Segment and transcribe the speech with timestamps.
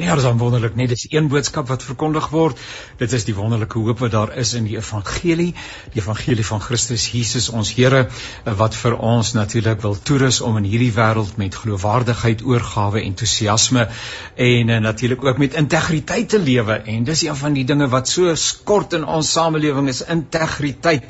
[0.00, 2.60] Ja, dis wonderlik, net dis een boodskap wat verkondig word.
[2.96, 5.50] Dit is die wonderlike hoop wat daar is in die evangelie,
[5.92, 8.06] die evangelie van Christus Jesus ons Here
[8.56, 13.84] wat vir ons natuurlik wil toerus om in hierdie wêreld met geloofwaardigheid, oorgawe, entoesiasme
[14.48, 16.80] en uh, natuurlik ook met integriteit te lewe.
[16.88, 21.04] En dis een van die dinge wat so skort in ons samelewing is integriteit.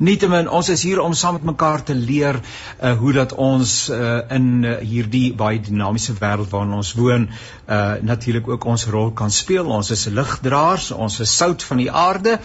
[0.00, 4.22] Nietemin ons is hier om saam met mekaar te leer uh, hoe dat ons uh,
[4.32, 9.28] in uh, hierdie baie dinamiese wêreld waarin ons woon uh, natuurlik ook ons rol kan
[9.28, 9.68] speel.
[9.68, 12.38] Ons is ligdraers, ons is sout van die aarde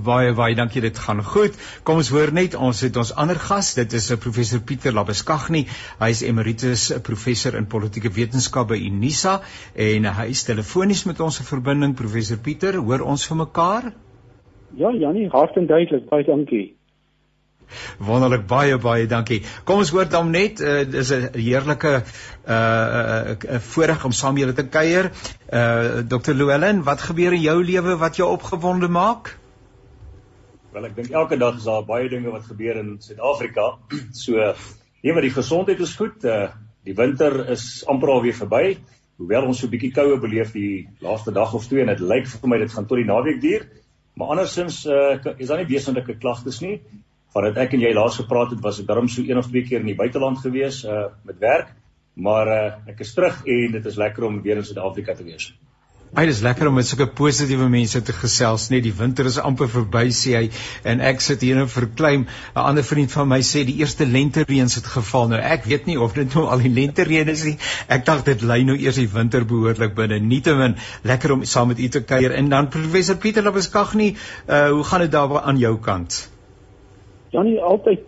[0.06, 1.56] Baie baie dankie, dit gaan goed.
[1.88, 5.66] Kom ons hoor net, ons het ons ander gas, dit is eh, professor Pieter Labeskagni.
[6.02, 9.38] Hy is emeritus eh, professor in politieke wetenskap by Unisa
[9.88, 11.96] en hy is telefonies met ons in verbinding.
[11.96, 13.92] Professor Pieter, hoor ons vir mekaar?
[14.76, 16.10] Ja, Janie, hartlik duidelik.
[16.12, 16.66] Baie dankie.
[17.98, 19.42] Wonderlik baie baie dankie.
[19.64, 24.54] Kom ons hoor dan net uh, dis 'n heerlike uh, uh voorreg om saam julle
[24.54, 25.12] te kuier.
[25.50, 26.34] Uh Dr.
[26.34, 29.38] Llewellyn, wat gebeur in jou lewe wat jou opgewonde maak?
[30.74, 33.78] Wel, ek dink elke dag is daar baie dinge wat gebeur in Suid-Afrika.
[34.26, 34.54] So,
[35.02, 36.24] nee, maar die gesondheid is goed.
[36.24, 36.52] Uh
[36.86, 38.78] die winter is amper al weer verby.
[39.18, 42.28] Hoewel ons so 'n bietjie koue beleef die laaste dag of twee en dit lyk
[42.28, 43.66] vir my dit gaan tot die naweek duur.
[44.14, 46.82] Maar andersins uh is daar nie wesenlike klagtes nie
[47.36, 49.84] vandat ek en jy laas gepraat het, was ek darm so een of twee keer
[49.84, 51.76] in die buiteland gewees uh met werk,
[52.16, 52.66] maar uh
[52.96, 55.52] ek is terug en dit is lekker om weer in Suid-Afrika te wees.
[56.16, 59.68] Hy is lekker om met sulke positiewe mense te gesels, net die winter is amper
[59.68, 60.44] verby sê hy
[60.88, 62.22] en ek sit hier en verkleim.
[62.54, 65.28] 'n Ander vriend van my sê die eerste lente reëns het geval.
[65.34, 67.58] Nou ek weet nie of dit nou al die lente reën is nie.
[67.90, 70.22] Ek dink dit lê nou eers die winter behoorlik binne.
[70.24, 74.16] Nietemin lekker om saam met u te kuier en dan professor Pieter Labeskagni,
[74.48, 76.35] uh hoe gaan dit daar aan jou kant?
[77.36, 78.00] Janie altyd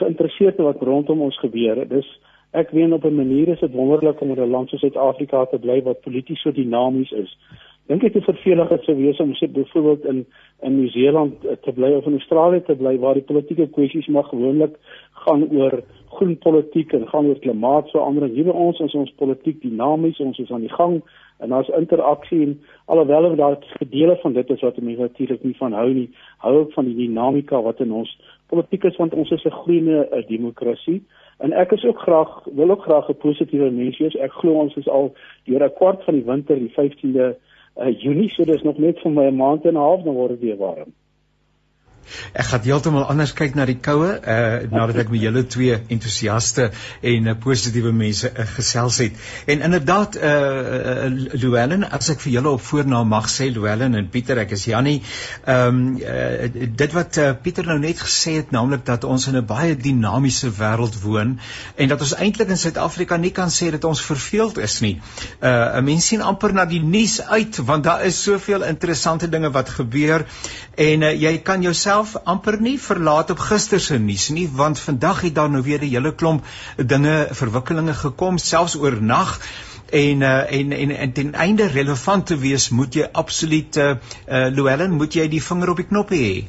[0.00, 1.84] geïnteresseerd in wat rondom ons gebeur.
[1.88, 2.08] Dis
[2.56, 5.58] ek weet op 'n manier is dit wonderlik om in 'n land soos Suid-Afrika te
[5.58, 7.36] bly wat polities so dinamies is.
[7.86, 10.26] Dink ek dit vervelig het sou wees om sit byvoorbeeld in
[10.62, 14.74] in Nieu-Seeland te bly of in Australië te bly waar die politieke kwessies maar gewoonlik
[15.12, 15.82] gaan oor
[16.16, 18.34] groen politiek en gaan oor klimaatsverandering.
[18.34, 21.02] Hier by ons is ons politiek dinamies, ons is aan die gang
[21.38, 25.72] en daar's interaksie en alhoewel daar gedele van dit is wat mense natuurlik nie van
[25.72, 28.16] hou nie, hou ek van die dinamika wat in ons
[28.46, 31.02] politiek is want ons is 'n groene eh, demokrasie
[31.38, 34.16] en ek is ook graag wil ook graag 'n positiewe mens wees.
[34.16, 35.14] Ek glo ons is al
[35.44, 37.36] deur 'n kwart van die winter, die 15de
[37.76, 40.14] uh, eh, Junie, so dis nog net vir my 'n maand en 'n half dan
[40.14, 40.92] word dit weer warm.
[42.32, 46.70] Ek gaan heeltemal anders kyk na die koue uh nadat ek met julle twee entoesiaste
[47.02, 49.16] en uh, positiewe mense uh, gesels het.
[49.46, 54.08] En inderdaad uh, uh Llewellyn, as ek vir julle op voornaam mag sê Llewellyn en
[54.12, 55.00] Pieter, ek is Jannie.
[55.44, 59.36] Ehm um, uh, dit wat uh, Pieter nou net gesê het, naamlik dat ons in
[59.36, 61.38] 'n baie dinamiese wêreld woon
[61.76, 65.00] en dat ons eintlik in Suid-Afrika nie kan sê dat ons verveeld is nie.
[65.40, 69.50] Uh 'n mens sien amper na die nuus uit want daar is soveel interessante dinge
[69.50, 70.26] wat gebeur
[70.74, 74.80] en uh, jy kan jouself myself amper nie verlaat op gister se nuus nie want
[74.80, 76.44] vandag het daar nou weer 'n hele klomp
[76.76, 79.40] dinge verwikkelinge gekom selfs oor nag
[79.90, 83.96] en uh, en en en ten einde relevant te wees moet jy absoluut uh,
[84.28, 86.44] uh Llewellyn moet jy die vinger op die knop hê.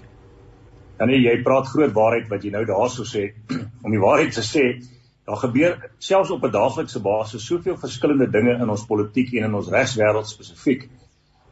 [1.00, 3.32] Ja nee, jy praat groot waarheid wat jy nou daarso sê
[3.86, 4.84] om die waarheid te sê.
[5.26, 9.54] Daar gebeur selfs op 'n daaglikse basis soveel verskillende dinge in ons politiek en in
[9.54, 10.90] ons regswêreld spesifiek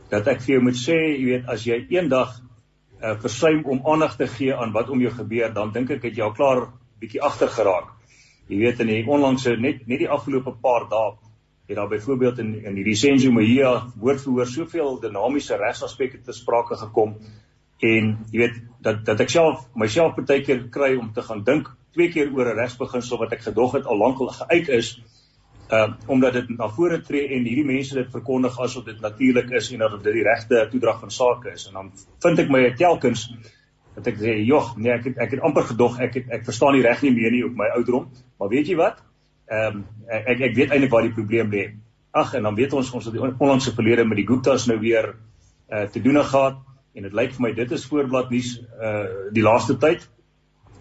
[0.09, 2.41] dat ek vir jou moet sê, jy weet, as jy eendag
[3.05, 6.17] uh, versuim om aandag te gee aan wat om jou gebeur, dan dink ek het
[6.17, 6.65] jy al klaar
[6.99, 7.93] bietjie agter geraak.
[8.49, 11.15] Jy weet in die onlangse net net die afgelope paar dae
[11.65, 17.15] het daar byvoorbeeld in in hierdie Senzo Mahia woordverhoor soveel dinamiese regsaspekte te sprake gekom
[17.81, 21.71] en jy weet dat dat ek self myself baie keer kry om te gaan dink
[21.97, 24.99] twee keer oor 'n regsbeginsel wat ek gedog het al lank al geuit is
[25.71, 29.71] uh omdat dit na vore tree en hierdie mense dit verkondig asof dit natuurlik is
[29.71, 31.91] en dat dit die regte toedrag van sake is en dan
[32.21, 33.29] vind ek my telkens
[33.95, 36.73] dat ek sê, "Jog, nee, ek het ek het amper gedog ek het, ek verstaan
[36.73, 39.01] nie reg nie meer nie op my ouderdom." Maar weet jy wat?
[39.47, 41.73] Ehm um, ek ek weet eintlik waar die probleem lê.
[42.11, 45.15] Ag, en dan weet ons ons het die onlangse verlede met die Guptas nou weer
[45.71, 46.57] uh te doen gehad
[46.93, 50.09] en dit lyk vir my dit is voorblad nuus uh die laaste tyd.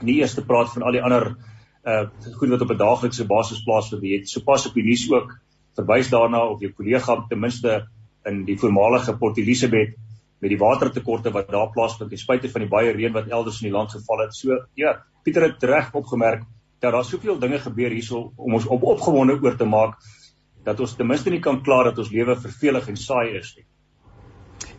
[0.03, 1.54] Nie eers te praat van al die ander uh
[1.85, 4.03] goed wat op 'n daaglikse basis plaasvind.
[4.03, 5.35] Jy het sopas op die nuus ook
[5.77, 7.87] verwys daarna of jou kollega ten minste
[8.25, 9.95] in die voormalige Port Elizabeth
[10.41, 13.69] met die watertekorte wat daar plaasvind ten spyte van die baie reën wat elders in
[13.69, 14.35] die land geval het.
[14.35, 16.43] So ja, Pieter het reg opgemerk
[16.81, 19.97] dat daar soveel dinge gebeur hierso om ons op opgewonde oor te maak
[20.65, 23.65] dat ons ten minste nie kan kla dat ons lewe vervelig en saai is nie.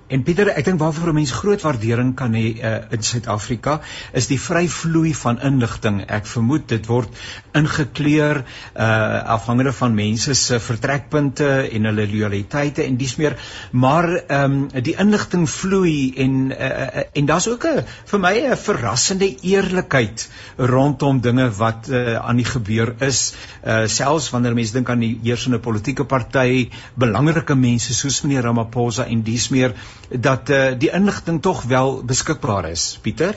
[0.06, 3.80] En Pieter, ek dink waarvoor 'n mens groot waardering kan hê uh, in Suid-Afrika
[4.14, 6.04] is die vryvloei van inligting.
[6.06, 7.10] Ek vermoed dit word
[7.58, 8.44] ingekleur
[8.78, 13.34] uh afhangende van mense se vertrekpunte en hulle loyaliteite en dis meer,
[13.72, 18.58] maar ehm um, die inligting vloei en uh, en daar's ook 'n vir my 'n
[18.58, 23.34] verrassende eerlikheid rondom dinge wat uh, aan die gebeur is.
[23.66, 29.06] Uh selfs wanneer mense dink aan die heersende politieke party, belangrike mense soos meneer Ramaphosa
[29.06, 29.74] en dis meer
[30.10, 33.00] dat uh, die inligting tog wel beskikbaar is.
[33.02, 33.36] Pieter?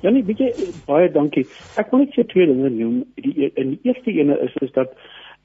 [0.00, 0.52] Ja nee bietjie
[0.88, 1.46] baie dankie.
[1.76, 3.00] Ek wil net vir twee dinge noem.
[3.20, 4.94] Die in die eerste ene is is dat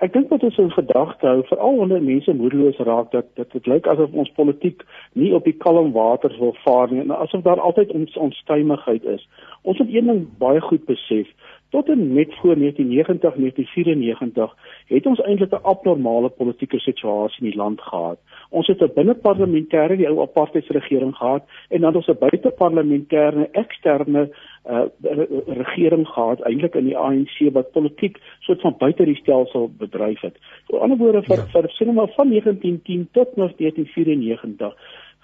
[0.03, 3.67] ek dink wat ons in gedagte hou veral wanneer mense moedeloos raak dat dat dit
[3.71, 4.83] lyk asof ons politiek
[5.13, 9.27] nie op die kalm water wil vaar nie en asof daar altyd ons onstuimigheid is.
[9.63, 11.31] Ons moet een ding baie goed besef
[11.69, 14.55] tot en met voor 1990 1994
[14.87, 18.17] het ons eintlik 'n abnormale politieke situasie in die land gehad.
[18.49, 24.29] Ons het 'n binneparlementêre die ou apartheidsregering gehad en dan ons 'n buiteparlementêre eksterne
[24.69, 24.81] uh,
[25.47, 30.37] regering gehad eintlik in die ANC wat politiek soort van buite die stelsel bedryf het.
[30.69, 31.45] Met ander woorde vir ja.
[31.45, 34.73] vir sien maar van 1910 tot 1994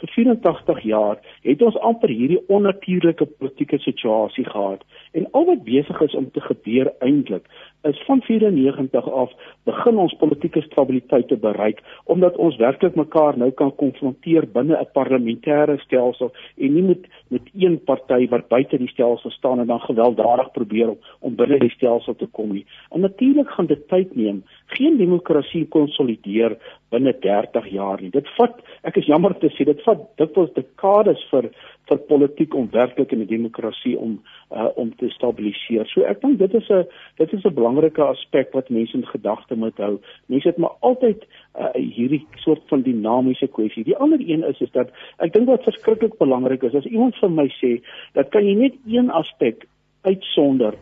[0.01, 4.85] vir 84 jaar het ons amper hierdie onnatuurlike politieke situasie gehad
[5.17, 7.47] en al wat besig is om te gebeur eintlik
[7.83, 9.31] is van 94 af
[9.63, 14.91] begin ons politieke stabiliteit te bereik omdat ons werklik mekaar nou kan konfronteer binne 'n
[14.93, 19.79] parlementêre stelsel en nie met met een party wat buite die stelsel staan en dan
[19.79, 22.65] gewelddadig probeer om, om binne die stelsel te kom nie.
[22.91, 24.43] En natuurlik gaan dit tyd neem.
[24.65, 26.57] Geen demokrasie konsolideer
[26.89, 28.11] binne 30 jaar nie.
[28.11, 31.47] Dit vat, ek is jammer te sê, dit vat dikwels dekades vir
[31.91, 34.19] vir politiek om werklik in 'n demokrasie om
[34.51, 35.87] uh, om te stabiliseer.
[35.91, 36.85] So ek dink dit is 'n
[37.17, 39.99] dit is 'n belangrike aspek wat mense in gedagte moet hou.
[40.27, 41.27] Mense het maar altyd
[41.59, 43.83] uh, hierdie soort van dinamiese kwessie.
[43.83, 44.89] Die ander een is is dat
[45.19, 47.81] ek dink wat verskriklik belangrik is, as iemand vir my sê
[48.13, 49.67] dat kan jy net een aspek
[50.01, 50.73] uitsonder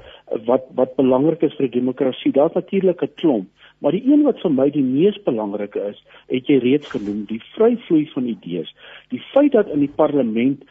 [0.46, 2.32] wat wat belangrik is vir die demokrasie.
[2.32, 3.48] Daar's natuurlik 'n klomp,
[3.80, 7.42] maar die een wat vir my die mees belangrike is, het jy reeds genoem, die
[7.56, 8.76] vryvloei van idees.
[9.10, 10.64] Die feit dat in die parlement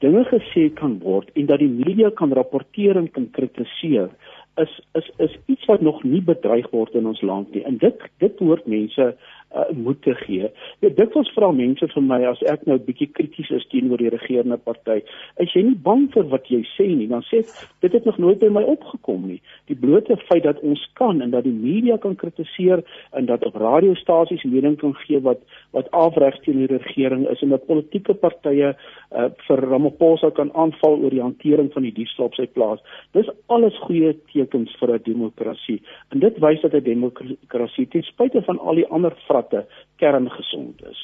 [0.00, 4.08] dinge gesê kan word en dat die media kan rapporteer en kan kritiseer
[4.60, 7.62] is is is iets wat nog nie bedreig word in ons land nie.
[7.64, 9.14] En dit dit hoort mense
[9.54, 10.50] uh, moed te gee.
[10.78, 13.98] Ja, dit was vra mense vir my as ek nou 'n bietjie krities is teenoor
[13.98, 15.02] die regerende party.
[15.38, 17.08] Is jy nie bang vir wat jy sê nie?
[17.08, 17.42] Dan sê
[17.80, 19.40] dit het nog nooit by my opgekom nie.
[19.66, 23.54] Die blote feit dat ons kan en dat die media kan kritiseer en dat op
[23.54, 25.40] radiostasies mening kan gee wat
[25.72, 28.74] wat afreg teen die regering is en dat politieke partye
[29.12, 32.80] uh, vir Ramaphosa kan aanval oor die hantering van die diefstal op sy plaas.
[33.12, 35.82] Dis alles goeie tekens vir 'n demokrasie.
[36.10, 39.66] En dit wys dat 'n demokrasie ten spyte van al die ander vrae watte
[39.96, 41.00] kerngesond is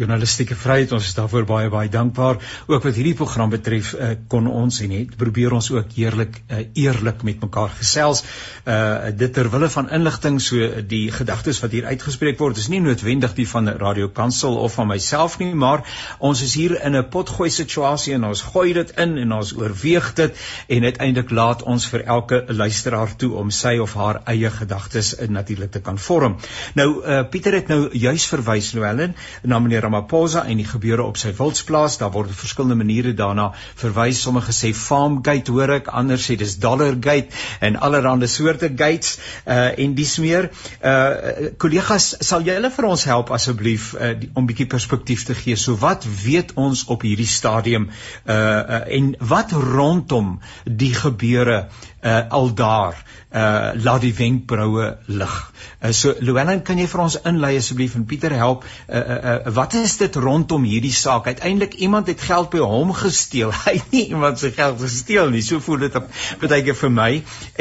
[0.00, 0.92] journalistieke vryheid.
[0.92, 2.40] Ons is daarvoor baie baie dankbaar.
[2.66, 6.62] Ook wat hierdie program betref, uh, kon ons en het probeer ons ook eerlik uh,
[6.78, 8.24] eerlik met mekaar gesels.
[8.64, 12.80] Uh dit ter wille van inligting, so die gedagtes wat hier uitgespreek word, is nie
[12.80, 15.82] noodwendig die van Radio Kansel of van myself nie, maar
[16.18, 20.12] ons is hier in 'n potgooi situasie en ons gooi dit in en ons oorweeg
[20.14, 25.14] dit en uiteindelik laat ons vir elke luisteraar toe om sy of haar eie gedagtes
[25.28, 26.36] natuurlik te kan vorm.
[26.74, 31.18] Nou uh Pieter het nou juis verwys Louwelen na meneer Ramaphosa en die gebeure op
[31.20, 31.98] sy wildsplaas.
[32.00, 34.22] Daar word op verskillende maniere daarna verwys.
[34.22, 37.28] Sommige sê Farmgate hoor ek, ander sê dis Dollargate
[37.60, 40.50] en allerlei soorte gates uh en dis meer.
[40.80, 45.56] Uh kollegas, sal julle vir ons help asseblief uh, om 'n bietjie perspektief te gee.
[45.56, 51.68] So wat weet ons op hierdie stadium uh, uh en wat rondom die gebeure
[52.02, 52.96] uh al daar
[53.30, 55.36] uh laat die wenkbroue lig.
[55.80, 59.52] Uh, so Luelen, kan jy vir ons inlei asseblief en Pieter help uh, uh, uh
[59.54, 61.30] wat is dit rondom hierdie saak?
[61.30, 63.54] Uiteindelik iemand het geld by hom gesteel.
[63.64, 65.44] Hy nie iemand se geld gesteel nie.
[65.46, 66.10] So voel dit op
[66.42, 67.10] partyke vir my.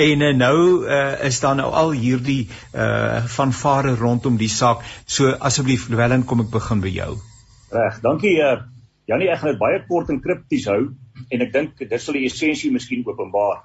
[0.09, 2.43] En uh, nou uh, is daar nou al hierdie
[2.73, 4.81] uh vanvare rondom die saak.
[5.05, 7.15] So asseblief Llewellyn, kom ek begin by jou.
[7.71, 8.57] Reg, dankie uh
[9.09, 10.81] Janie, ek gaan dit baie kort en kripties hou
[11.29, 13.63] en ek dink dit sal die essensie miskien openbaar.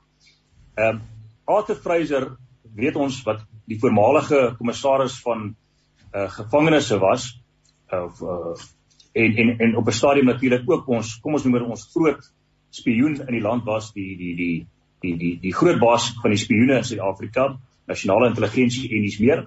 [0.77, 1.03] Ehm um,
[1.47, 2.37] Arthur Fraser
[2.77, 5.55] weet ons wat die voormalige kommissaris van
[6.13, 7.29] uh gevangenes was
[7.91, 8.57] of uh
[9.17, 12.33] en en en op 'n stadium natuurlik ook ons kom ons noem dit ons groot
[12.71, 14.67] spioen in die land was die die die
[15.01, 17.57] die die die groot baas van die spioene in Suid-Afrika,
[17.87, 19.47] nasionale intelligensie en dis meer.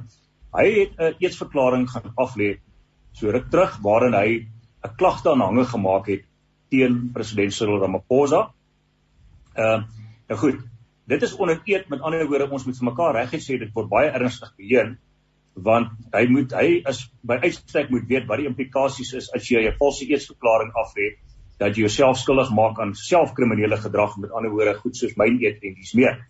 [0.54, 2.58] Hy het 'n uh, eetsverklaring gaan aflê
[3.14, 4.48] so ruk terug waarin hy
[4.84, 6.26] 'n klagte aanhange gemaak het
[6.70, 8.52] teen president Cyril Ramaphosa.
[9.56, 9.84] Ehm uh,
[10.30, 10.60] nou goed,
[11.10, 13.90] dit is onder eed met ander woorde ons moet vir mekaar regtig sê dit word
[13.90, 14.98] baie ernstig beheer
[15.70, 19.66] want hy moet hy is by uitstek moet weet wat die implikasies is as jy
[19.68, 21.16] 'n valse eetsverklaring aflê
[21.60, 25.64] dat jy jouself skuldig maak aan selfkriminele gedrag met ander woorde goed soos myn eet
[25.64, 26.22] en dis meer.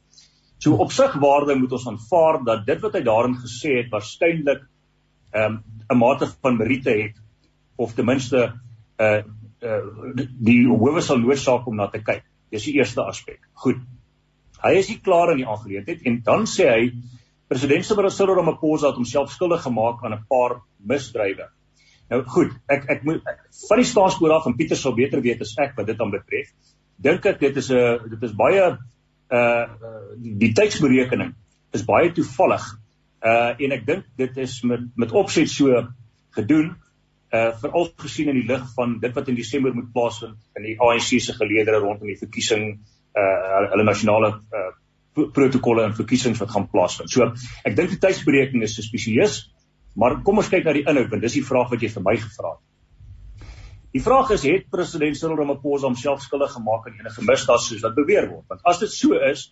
[0.57, 4.65] So op sig waarde moet ons aanvaar dat dit wat hy daarin gesê het waarskynlik
[5.31, 7.15] ehm um, 'n mate van meriete het
[7.77, 8.53] of ten minste
[8.99, 9.21] uh
[9.61, 9.81] uh
[10.49, 12.23] die howe sal noodsaak om na te kyk.
[12.51, 13.39] Dis die eerste aspek.
[13.53, 13.77] Goed.
[14.59, 16.81] Hy is nie klaar in die aangeleentheid en dan sê hy
[17.49, 21.47] president Cyril Ramaphosa het homself skuldig gemaak aan 'n paar misdrywe.
[22.09, 23.23] Nou goed, ek ek moet
[23.69, 26.51] van die staatspoor af en Pieter sou beter weet as ek wat dit dan betref.
[26.97, 28.77] Dink ek dit is 'n dit is baie
[29.31, 29.65] uh
[30.17, 31.33] die, die tydsberekening
[31.73, 32.65] is baie toevallig.
[33.23, 35.87] Uh en ek dink dit is met met opset so
[36.31, 36.75] gedoen
[37.31, 40.79] uh veral gesien in die lig van dit wat in Desember moet plaasvind in die
[40.79, 44.69] ANC se geleedere rondom die verkiesing uh hulle nasionale uh
[45.33, 47.11] protokolle en verkiesings wat gaan plaasvind.
[47.11, 47.25] So
[47.67, 49.39] ek dink die tydsberekening is suspisieus,
[49.99, 52.15] maar kom ons kyk na die inhoud want dis die vraag wat jy vir my
[52.21, 52.65] gevra het.
[53.97, 57.95] Die vraag is het president Cyril Ramaphosa homself skuldig gemaak aan enige misdaad soos wat
[57.97, 58.45] beweer word?
[58.51, 59.47] Want as dit so is,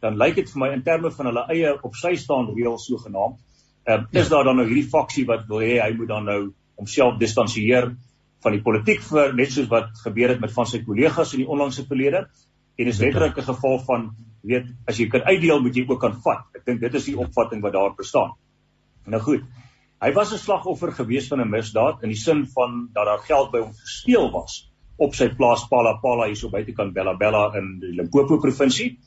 [0.00, 3.40] dan lyk dit vir my in terme van hulle eie op sy staan reël sogenaamd,
[3.88, 6.40] ehm uh, is daar dan nou hierdie faksie wat wil hê hy moet dan nou
[6.78, 7.90] homself distansieer
[8.44, 11.50] van die politiek vir net soos wat gebeur het met van sy kollegas in die
[11.50, 12.26] onlangse verlede
[12.76, 14.10] en is letterlik 'n geval van
[14.42, 16.46] weet as jy kan uitdeel moet jy ook kan vat.
[16.56, 18.32] Ek dink dit is die opvatting wat daar bestaan.
[19.06, 19.44] Nou goed.
[20.00, 23.50] Hy was 'n slagoffer gewees van 'n misdaad in die sin van dat daar geld
[23.52, 27.94] by hom gesteel was op sy plaas Palapala hier so buitekant Bella Bella in die
[27.96, 28.98] Limpopo provinsie.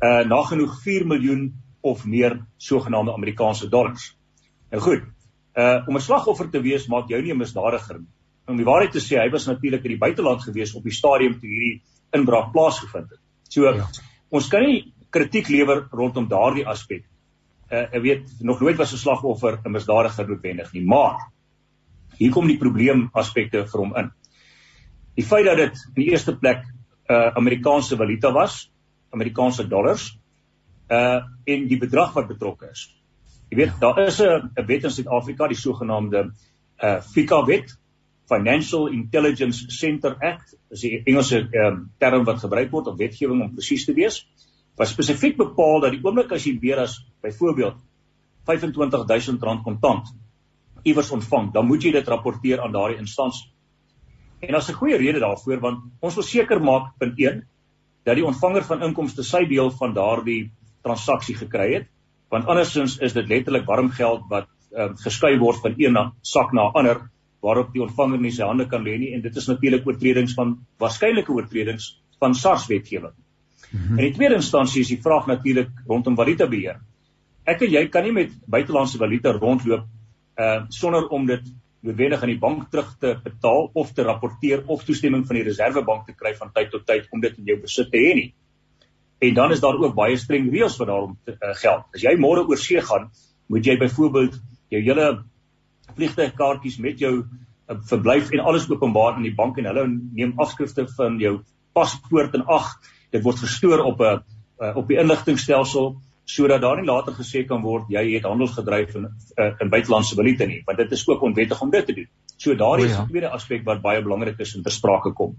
[0.00, 4.16] Uh nagenoeg 4 miljoen of meer sogenaamde Amerikaanse dollars.
[4.70, 5.02] Nou goed.
[5.56, 8.08] Uh om 'n slagoffer te wees maak jou nie 'n misdadiger nie.
[8.46, 11.38] Om die waarheid te sê, hy was natuurlik in die buiteland gewees op die stadium
[11.40, 11.82] toe hierdie
[12.16, 13.20] inbraak plaasgevind het.
[13.48, 13.86] So ja.
[14.30, 17.04] ons kan nie kritiek lewer rondom daardie aspek.
[17.70, 21.30] Uh ek weet nog nooit was 'n slagoffer 'n misdadiger noodwendig nie, maar
[22.18, 24.10] hier kom die probleem aspekte vir hom in.
[25.16, 26.64] Die feit dat dit in die eerste plek
[27.10, 28.70] uh Amerikaanse valuta was,
[29.10, 30.18] Amerikaanse dollars,
[30.90, 32.88] uh en die bedrag wat betrokke is.
[33.50, 36.32] Jy weet, daar is 'n 'n wet in Suid-Afrika, die sogenaamde
[36.82, 37.79] uh FICA wet,
[38.30, 43.54] Financial Intelligence Center Act, is die Engelse um, term wat gebruik word om wetgewing om
[43.56, 44.22] presies te wees.
[44.78, 47.80] Wat spesifiek bepaal dat die oomblik as jy meer as byvoorbeeld
[48.46, 50.12] R25000 kontant
[50.86, 53.50] iewers ontvang, dan moet jy dit rapporteer aan daardie instansie.
[54.40, 57.42] En daar's 'n goeie rede daarvoor want ons wil seker maak punt 1
[58.04, 60.50] dat die ontvanger van inkomste sy deel van daardie
[60.82, 61.88] transaksie gekry het
[62.30, 66.70] want andersins is dit letterlik warm geld wat uh, geskei word van een sak na
[66.72, 67.10] ander
[67.40, 70.58] waarop die ontvanger nie sy hande kan lê nie en dit is natuurlik oortredings van
[70.82, 73.14] waarskynlike oortredings van SARS wetgewing.
[73.70, 73.98] Mm -hmm.
[73.98, 76.80] In die tweede instansie is die vraag natuurlik rondom valuta beheer.
[77.44, 79.86] Ek en jy kan nie met buitelandse valuta rondloop
[80.36, 81.42] uh sonder om dit
[81.80, 86.06] noodwendig aan die bank terug te betaal of te rapporteer of toestemming van die reservebank
[86.06, 88.34] te kry van tyd tot tyd om dit in jou besit te hê nie.
[89.20, 91.84] En dan is daar ook baie streng reëls wat daarom uh, geld.
[91.94, 93.10] As jy môre oor see gaan,
[93.48, 94.38] moet jy byvoorbeeld
[94.70, 95.08] jou hele
[95.96, 100.86] vliegtuigkaartjies met jou uh, verblyf en alles openbaar aan die bank en hulle neem afskrifte
[100.96, 101.40] van jou
[101.72, 102.70] paspoort en ag,
[103.10, 104.22] dit word gestoor op 'n
[104.60, 108.94] uh, op die inligtingstelsel sodat daar nie later gesê kan word jy het handel gedryf
[108.94, 109.08] in
[109.60, 112.08] in buitelandse valuta nie, want dit is ook onwettig om dit te doen.
[112.36, 113.02] So daardie is ja.
[113.02, 115.36] 'n tweede aspek wat baie belangrik is om te sprake kom.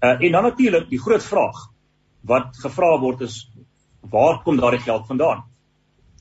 [0.00, 1.68] Uh, en dan natuurlik die groot vraag
[2.22, 3.50] wat gevra word is
[4.10, 5.44] waar kom daardie geld vandaan?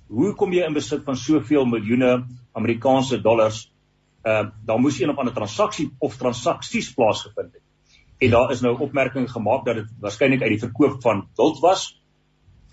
[0.08, 2.26] Hoe kom jy in besit van soveel miljoene
[2.58, 3.64] Amerikaanse dollars?
[4.24, 7.64] Ehm uh, daar moes een of ander transaksie of transaksies plaasgevind het.
[8.18, 11.90] En daar is nou opmerking gemaak dat dit waarskynlik uit die verkoop van wild was.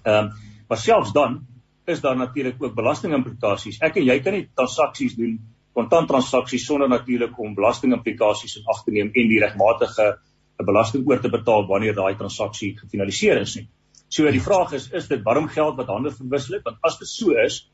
[0.03, 1.43] Ehm uh, maar selfs dan
[1.85, 3.79] is daar natuurlik ook belastingimplikasies.
[3.85, 5.37] Ek en jy kan nie transaksies doen
[5.75, 10.14] kontant transaksies sonder natuurlik om belastingimplikasies in ag te neem en die regmatige
[10.62, 13.67] belasting oor te betaal wanneer daai transaksie gefinaliseer is nie.
[14.09, 17.11] So die vraag is is dit warm geld wat hande verwissel het want as dit
[17.11, 17.64] so is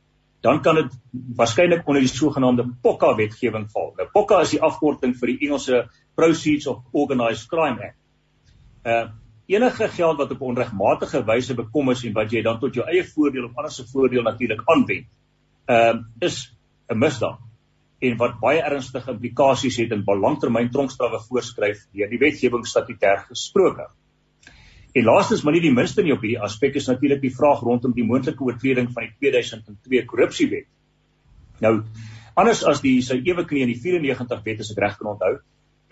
[0.40, 0.92] dan kan dit
[1.36, 3.92] waarskynlik onder die sogenaamde POCA wetgewing val.
[3.96, 5.82] Nou POCA is die afkorting vir die Engelse
[6.16, 7.98] Proceeds of Organised Crime Act.
[8.84, 9.08] Uh
[9.50, 13.02] enige geld wat op onregmatige wyse bekom is en wat jy dan tot jou eie
[13.02, 15.08] voordeel of ander se voordeel natuurlik aanwend,
[15.66, 16.54] ehm uh, is
[16.86, 17.40] 'n misdaad
[18.00, 23.88] en wat baie ernstige implikasies het in langtermyn tronkstrawe voorskryf deur die wetgewing statutêr gesproke.
[24.92, 27.92] En laastens maar nie die minste nie op hierdie aspek is natuurlik die vraag rondom
[27.94, 30.66] die moontlike oortreding van die 2002 korrupsiewet.
[31.62, 31.82] Nou,
[32.34, 35.36] anders as die sy ewe knie in die 94 wet as ek reg kan onthou,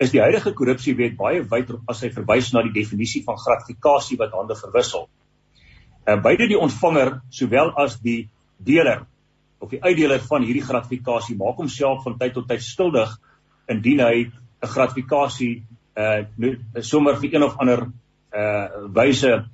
[0.03, 4.35] is die huidige korrupsiewet baie wyder as hy verwys na die definisie van gratifikasie wat
[4.35, 5.07] hande verwissel.
[6.07, 9.05] En beide die ontvanger sowel as die deler
[9.59, 13.15] of die uitdeler van hierdie gratifikasie maak homself van tyd tot tyd skuldig
[13.71, 15.63] indien hy 'n gratifikasie
[15.95, 16.23] uh
[16.81, 17.87] sommer vir een of ander
[18.35, 19.45] uh wyse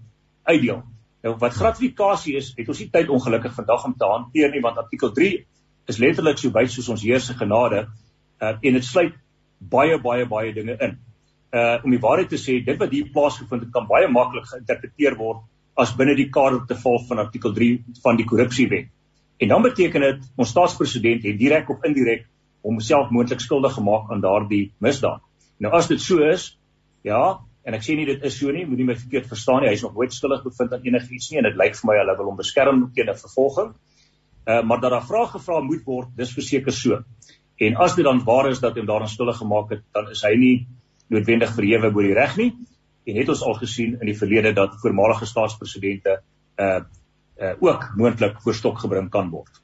[0.44, 0.84] uitdeel.
[1.24, 4.78] Nou wat gratifikasie is, het ons nie tyd ongelukkig vandag om te hanteer nie want
[4.78, 5.46] artikel 3
[5.92, 7.86] is letterlik so wyd soos ons Heer se genade
[8.42, 9.16] uh en dit sluit
[9.60, 10.98] baie baie baie dinge in.
[11.54, 15.18] Uh om die waarheid te sê, dit wat hier plaasgevind het kan baie maklik geïnterpreteer
[15.18, 18.92] word as binne die kader te val van artikel 3 van die korrupsiewet.
[19.38, 22.28] En dan beteken dit ons staatspresident het direk of indirek
[22.64, 25.22] homself moontlik skuldig gemaak aan daardie misdaad.
[25.60, 26.54] Nou as dit so is,
[27.04, 29.78] ja, en ek sê nie dit is so nie, moenie my verkeerd verstaan nie, hy
[29.78, 32.30] is nog nooit skuldig bevind aan enigiets nie en dit lyk vir my hulle wil
[32.30, 33.74] hom beskerm teen 'n vervolging.
[34.46, 37.02] Uh maar dat daar vrae gevra moet word, dis verseker so.
[37.58, 40.36] En as dit dan waar is dat hom daarin skuldig gemaak het, dan is hy
[40.36, 40.68] nie
[41.10, 42.54] noodwendig verhewe bo die reg nie.
[43.06, 46.22] En het ons al gesien in die verlede dat voormalige staatspresidente
[46.60, 46.80] uh
[47.36, 49.62] uh, ook moontlik voor stok gebring kan word.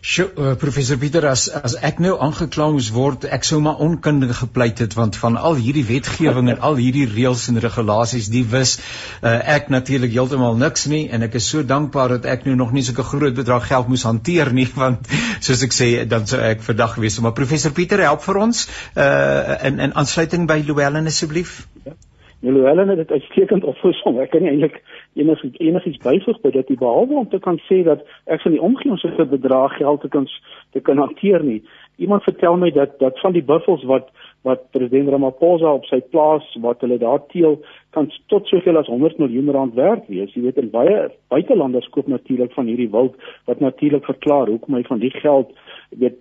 [0.00, 4.32] Sjoe, uh, professor Pieter as as ek nou aangekla moes word, ek sou maar onkundig
[4.38, 8.78] gepleit het want van al hierdie wetgewing en al hierdie reëls en regulasies, die wis
[8.78, 12.72] uh, ek natuurlik heeltemal niks nie en ek is so dankbaar dat ek nou nog
[12.72, 15.04] nie sulke groot bedrag geld moes hanteer nie want
[15.44, 17.26] soos ek sê dan sou ek vandag gewees het.
[17.28, 21.66] Maar professor Pieter, help vir ons uh in in aansluiting by Louwelen asseblief.
[21.84, 21.92] Ja.
[22.42, 24.16] Louwelen het dit uitstekend opgesom.
[24.20, 24.78] Ek kan nie eintlik
[25.12, 28.00] enigiets enigiets byvoeg by dit behalwe om te kan sê dat
[28.32, 30.28] ek van die omgewingsige bedrag geld te kan
[30.72, 31.60] te kan hanteer nie.
[32.00, 34.08] Iemand vertel my dat dat van die buffels wat
[34.48, 37.58] wat president Ramaphosa op sy plaas wat hulle daar teel
[37.92, 40.32] kan tot soveel as 100 miljoen rand werd wees.
[40.32, 43.18] Jy weet in baie buitelanders koop natuurlik van hierdie wild
[43.50, 45.52] wat natuurlik verklaar hoekom hy van die geld
[45.90, 46.16] weet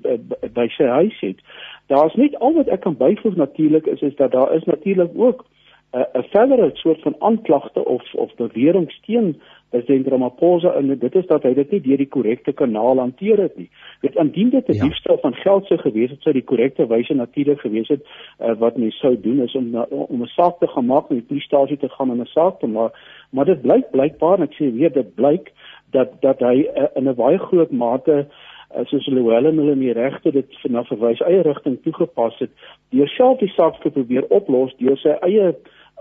[0.52, 1.40] by sy huis het.
[1.88, 5.46] Daar's net al wat ek kan byvoeg natuurlik is is dat daar is natuurlik ook
[5.92, 11.44] 'n verdere soort van aanklagte of of bewering teen president Ramaphosa en dit is dat
[11.44, 13.70] hy dit nie deur die korrekte kanaal hanteer het nie.
[14.02, 14.84] Dit indien dit 'n ja.
[14.84, 18.06] diefstal van geld sou gewees het, sou die korrekte wyse natuurlik gewees het
[18.40, 21.26] uh, wat mens sou doen is om na, om 'n saak te gemaak en die
[21.26, 22.94] polisiestasie te gaan en 'n saak te maak.
[23.30, 25.52] Maar dit blyk blykbaar en ek sê weer dit blyk
[25.92, 28.28] dat dat hy uh, in 'n baie groot mate
[28.76, 32.52] uh, soos Llewellyn hulle in die regte dit vanaf verwys eie rigting toegepas het
[32.90, 35.54] deur self die saak te probeer oplos deur sy eie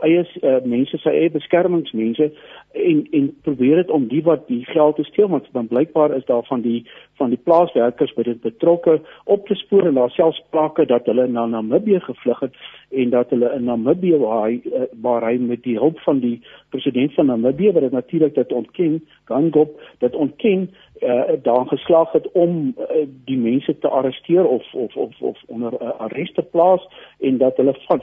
[0.07, 2.31] eie uh, mense sy eie beskermingsmense
[2.73, 6.25] en en probeer dit om die wat die geld te steel want dan blykbaar is
[6.25, 6.85] daar van die
[7.21, 11.27] van die plaaswerkers by dit betrokke op te spoor en daar selfs sprake dat hulle
[11.27, 12.55] na Namibië gevlug het
[12.91, 16.37] en dat hulle in Namibië waar hy uh, waar hy met die hulp van die
[16.75, 22.31] president van Namibië wat dit natuurlik dit ontken Gangop dit ontken uh, daar geslaag het
[22.33, 26.89] om uh, die mense te arresteer of of of, of onder uh, arrest te plaas
[27.19, 28.03] en dat hulle van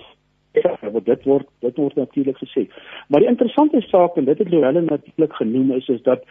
[0.63, 2.67] Ja, want dit word dit word natuurlik gesê.
[3.07, 6.23] Maar die interessante saak en dit het Lorelle natuurlik genoem is is dat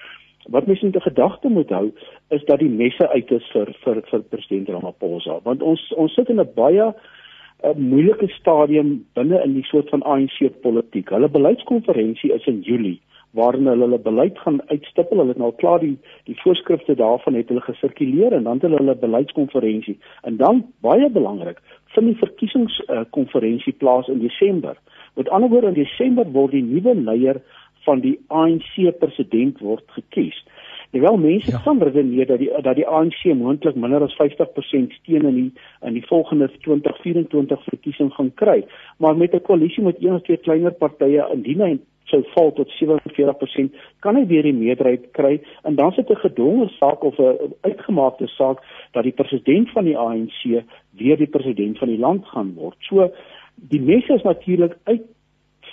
[0.48, 1.92] wat mense in gedagte moet hou
[2.28, 6.28] is dat die messe uit is vir vir vir president Ramaphosa want ons ons sit
[6.28, 6.94] in 'n baie 'n
[7.62, 11.08] eh, moeilike stadium binne in die soort van ANC politiek.
[11.08, 13.00] Hulle beleidskonferensie is in Julie
[13.34, 15.18] waarin hulle hulle beleid gaan uitstippel.
[15.18, 15.96] Hulle het nou klaar die
[16.28, 19.98] die voorskrifte daarvan het hulle gesirkuleer en dan het hulle hulle beleidskonferensie.
[20.22, 21.60] En dan baie belangrik,
[21.96, 24.78] vind die verkiesingskonferensie uh, plaas in Desember.
[25.14, 27.42] Met ander woorde in Desember word die nuwe leier
[27.84, 30.38] van die ANC president word gekies.
[30.94, 31.58] Terwyl mense ja.
[31.64, 35.50] kan redeneer dat die dat die ANC moontlik minder as 50% steun in die
[35.82, 38.60] in die volgende 2024 verkiesing gaan kry,
[39.02, 41.72] maar met 'n koalisie met een of twee kleiner partye indien hy
[42.14, 43.74] sou val tot 47%,
[44.04, 48.26] kan hy weer die meerderheid kry en dan sit 'n gedwonge saak of 'n uitgemaakte
[48.26, 50.64] saak dat die president van die ANC
[50.98, 52.76] weer die president van die land gaan word.
[52.80, 53.10] So
[53.56, 55.02] die mens is natuurlik uit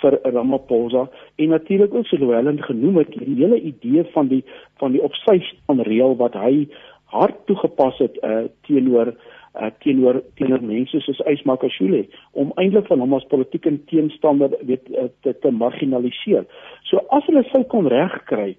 [0.00, 4.44] vir Ramaphosa en natuurlik ook Solowen genoem het die hele idee van die
[4.78, 6.68] van die opsy staan reël wat hy
[7.04, 9.14] hard toegepas het uh, teenoor uh,
[9.84, 15.34] teenoor teenoor mense soos Ysmakashule om eintlik van hom as politieke teenstander weet uh, te,
[15.44, 16.46] te marginaliseer.
[16.88, 18.54] So as hulle sou kon regkry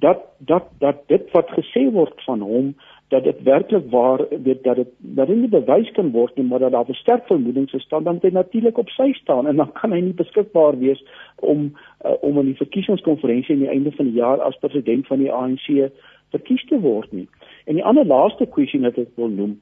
[0.00, 2.74] dat dat dat dit wat gesê word van hom
[3.10, 6.62] dat dit werklik waar weet dat dit dat dit nie bewys kan word nie maar
[6.64, 9.72] dat daar 'n sterk vermoeding se staan dan hy natuurlik op sy staan en dan
[9.72, 11.04] kan hy nie beskikbaar wees
[11.36, 11.74] om
[12.04, 15.32] uh, om in die verkiesingskonferensie aan die einde van die jaar as president van die
[15.32, 15.90] ANC
[16.30, 17.28] verkies te word nie.
[17.66, 19.58] En die ander laaste kwessie wat ek wil noem,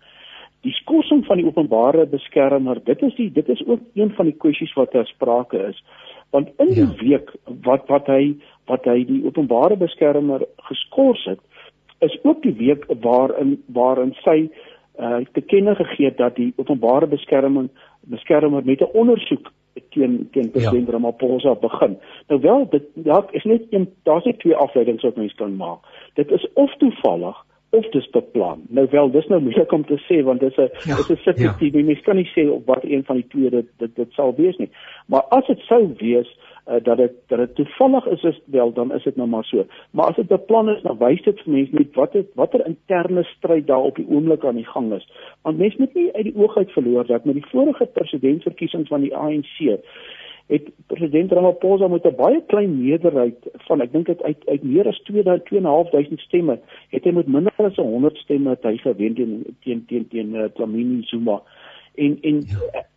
[0.67, 4.37] die skorsing van die openbare beskermer, dit is die dit is ook een van die
[4.37, 5.83] kwessies wat ter sprake is.
[6.31, 6.95] Want in die ja.
[7.03, 7.31] week
[7.65, 8.35] wat wat hy
[8.67, 11.41] wat hy die openbare beskermer geskort het,
[12.05, 14.49] is ook die week waarin waarin sy
[14.99, 17.71] uh te kenne gegee dat die openbare beskerming
[18.11, 19.53] beskermer met 'n ondersoek
[19.95, 20.93] teen teen president ja.
[20.93, 21.99] Ramaphosa begin.
[22.29, 25.79] Nou wel dit daar is net een daar's net twee afleidings wat mens kan maak.
[26.15, 28.63] Dit is of toevallig of dis beplan.
[28.69, 30.97] Nou wel dis nou moeilik om te sê want dis 'n ja.
[30.97, 31.75] dis 'n subjektief.
[31.75, 31.85] Ja.
[31.85, 34.57] Mens kan nie sê of wat een van die twee dit dit, dit sal wees
[34.57, 34.71] nie.
[35.07, 38.95] Maar as dit sou wees uh, dat dit dat dit toevallig is is wel dan
[38.95, 39.67] is dit nou maar so.
[39.91, 43.25] Maar as dit beplan is, dan wys dit vir mense net wat het watter interne
[43.25, 45.09] stryd daar op die oomblik aan die gang is.
[45.43, 49.01] Want mense moet nie uit die oog uit verloor dat met die vorige presidentsverkiesings van
[49.01, 49.81] die ANC
[50.49, 54.87] het president Ramaphosa met 'n baie klein meerderheid van ek dink dit uit uit meer
[54.89, 56.59] as 2.500 stemme
[56.91, 61.03] het hy met minder as 100 stemme hy gewen teen teen teen teen uh, Dlamini
[61.03, 61.43] Zuma
[61.95, 62.47] en en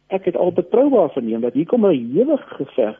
[0.07, 2.99] ek het al betroubaar verneem dat hier kom 'n ewige geveg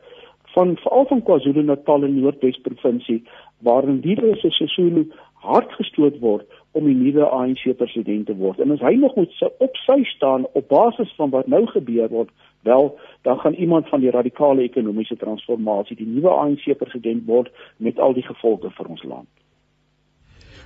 [0.54, 3.22] van veral van KwaZulu-Natal en Noordwes provinsie
[3.58, 8.60] waarin die Sesulu hard gestoot word om die nuwe ANC president te word.
[8.60, 12.30] En as hy nog moet op sy staan op basis van wat nou gebeur word,
[12.62, 17.98] wel, dan gaan iemand van die radikale ekonomiese transformasie die nuwe ANC president word met
[17.98, 19.28] al die gevolge vir ons land.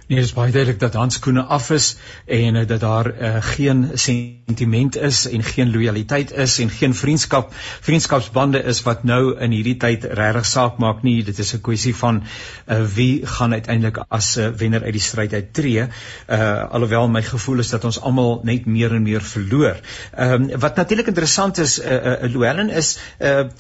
[0.09, 1.97] Nee, dit is baie duidelik dat Hans Koene af is
[2.31, 7.49] en uh, dat daar uh, geen sentiment is en geen lojaliteit is en geen vriendskap
[7.81, 11.25] vriendskapsbande is wat nou in hierdie tyd regtig saak maak nie.
[11.27, 15.03] Dit is 'n kwessie van uh, wie gaan uiteindelik as 'n uh, wenner uit die
[15.03, 15.89] stryd uittreë.
[16.31, 19.83] Uh alhoewel my gevoel is dat ons almal net meer en meer verloor.
[20.15, 23.51] Ehm uh, wat natuurlik interessant is uh, uh Louwelen is uh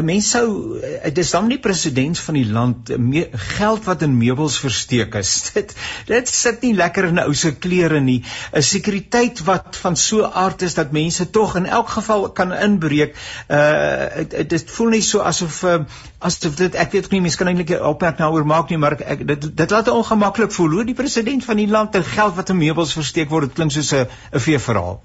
[0.00, 4.16] 'n mens sou uh, dis dan nie president van die land uh, geld wat in
[4.16, 5.50] meubels versteek is.
[5.60, 8.22] Dit dit sit nie lekker in ou se klere nie.
[8.52, 13.16] 'n Sekuriteit wat van so aard is dat mense tog in elk geval kan inbreek.
[13.48, 15.78] Uh dit voel nie so asof uh,
[16.18, 19.56] asof dit ek weet nie mense kan eintlik opmerk daaroor maak nie, maar ek dit
[19.56, 22.92] dit laat ongemaklik voel hoe die president van die land ter geld wat in meubels
[22.92, 23.50] versteek word.
[23.50, 25.00] Dit klink soos 'n 'n vee verhaal.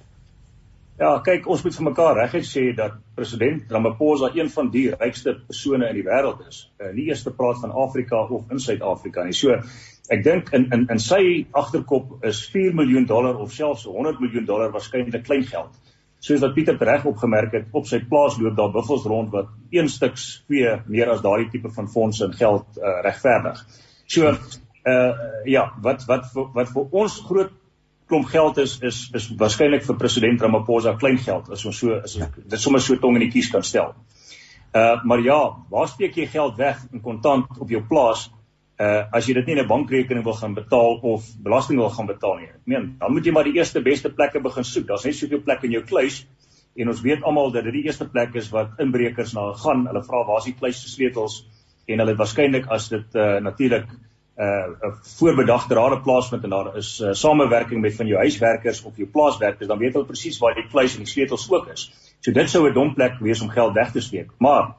[0.96, 5.34] Ja, kyk, ons moet vir mekaar reguit sê dat president Ramaphosa een van die rykste
[5.48, 6.62] persone in die wêreld is.
[6.80, 9.36] Uh, nie eers te praat van Afrika of in Suid-Afrika nie.
[9.36, 9.58] So,
[10.14, 14.46] ek dink in in in sy agterkop is 4 miljoen dollar of selfs 100 miljoen
[14.46, 15.74] dollar waarskynlik klein geld.
[16.20, 19.90] Soos wat Pieter reg opgemerk het, op sy plaas loop daar buffels rond wat een
[19.90, 23.62] stuk twee meer as daardie tipe van fondse en geld uh, regverdig.
[24.08, 24.32] So
[24.86, 25.14] uh
[25.46, 27.54] ja, wat wat wat vir ons groot
[28.08, 32.14] klomp geld is is is waarskynlik vir president Ramaphosa klein geld as ons so as
[32.20, 32.30] ja.
[32.38, 33.96] dit sommer so tong in die kies kan stel.
[34.74, 35.40] Uh maar ja,
[35.70, 38.30] waar steek jy geld weg in kontant op jou plaas
[38.80, 42.08] uh as jy dit nie in 'n bankrekening wil gaan betaal of belasting wil gaan
[42.08, 42.48] betaal nie.
[42.48, 44.88] Ek meen, dan moet jy maar die eerste beste plekke begin soek.
[44.88, 46.26] Daar's net soveel plekke in jou kluis
[46.76, 49.88] en ons weet almal dat dit die eerste plek is wat inbrekers na gaan.
[49.88, 51.46] Hulle vra waar is die kluis se sleutels
[51.88, 53.88] en hulle waarskynlik as dit uh natuurlik
[54.38, 58.98] uh 'n voorbedagte rade plaasvind en daar is uh, samewerking met van jou huiswerkers of
[58.98, 61.92] jou plaaswerkers, dan weet hulle presies waar die kluis en die sleutels ook is.
[62.20, 64.30] So dit sou 'n dom plek wees om geld weg te steek.
[64.38, 64.76] Maar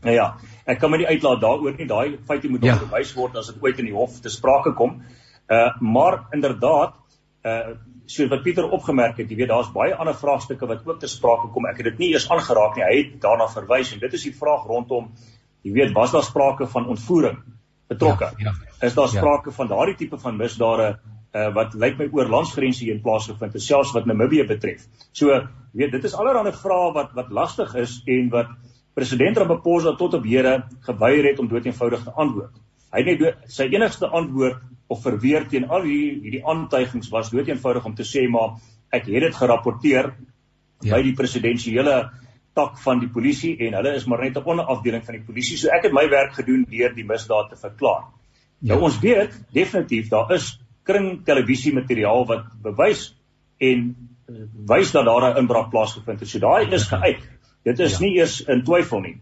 [0.00, 1.86] nou ja, ek kan my nie uitlaat daaroor nie.
[1.86, 2.78] Daai feite moet ja.
[2.82, 5.00] bewys word as dit ooit in die hof te sprake kom.
[5.46, 6.96] Uh maar inderdaad,
[7.44, 7.76] uh
[8.06, 11.50] soos wat Pieter opgemerk het, jy weet daar's baie ander vraagstukke wat ook te sprake
[11.54, 11.66] kom.
[11.66, 12.84] Ek het dit nie eers aangeraak nie.
[12.86, 15.10] Hy het daarna verwys en dit is die vraag rondom
[15.66, 17.38] jy weet, was daar sprake van ontvoering
[17.90, 18.30] betrokke?
[18.38, 18.86] Ja, ja.
[18.86, 19.18] Is daar ja.
[19.18, 19.56] sprake ja.
[19.56, 20.96] van daardie tipe van misdade
[21.36, 24.86] uh wat lyk my oor landsgrense heen plaasgevind, selfs wat Namibië betref.
[25.12, 28.54] So, jy weet, dit is allerlei vrae wat wat lastig is en wat
[28.96, 32.54] president Ramaphosa tot op hede geweier het om doeteenvoudig te antwoord.
[32.94, 37.84] Hy het net sy enigste antwoord of verweer teen al hierdie hierdie aantuigings was doeteenvoudig
[37.84, 38.56] om te sê maar
[38.94, 40.94] ek het dit gerapporteer ja.
[40.94, 41.96] by die presidensiële
[42.56, 45.58] tak van die polisie en hulle is maar net 'n onderafdeling van die polisie.
[45.58, 48.08] So ek het my werk gedoen deur die misdaad te verklaar.
[48.60, 48.74] Ja.
[48.74, 53.12] Nou ons weet definitief daar is kring televisie materiaal wat bewys
[53.60, 53.94] en
[54.66, 56.28] wys dat daar 'n inbraak plaasgevind het.
[56.28, 57.20] So daai is geuit.
[57.66, 58.04] Dit is ja.
[58.04, 59.16] nie eers in twyfel nie.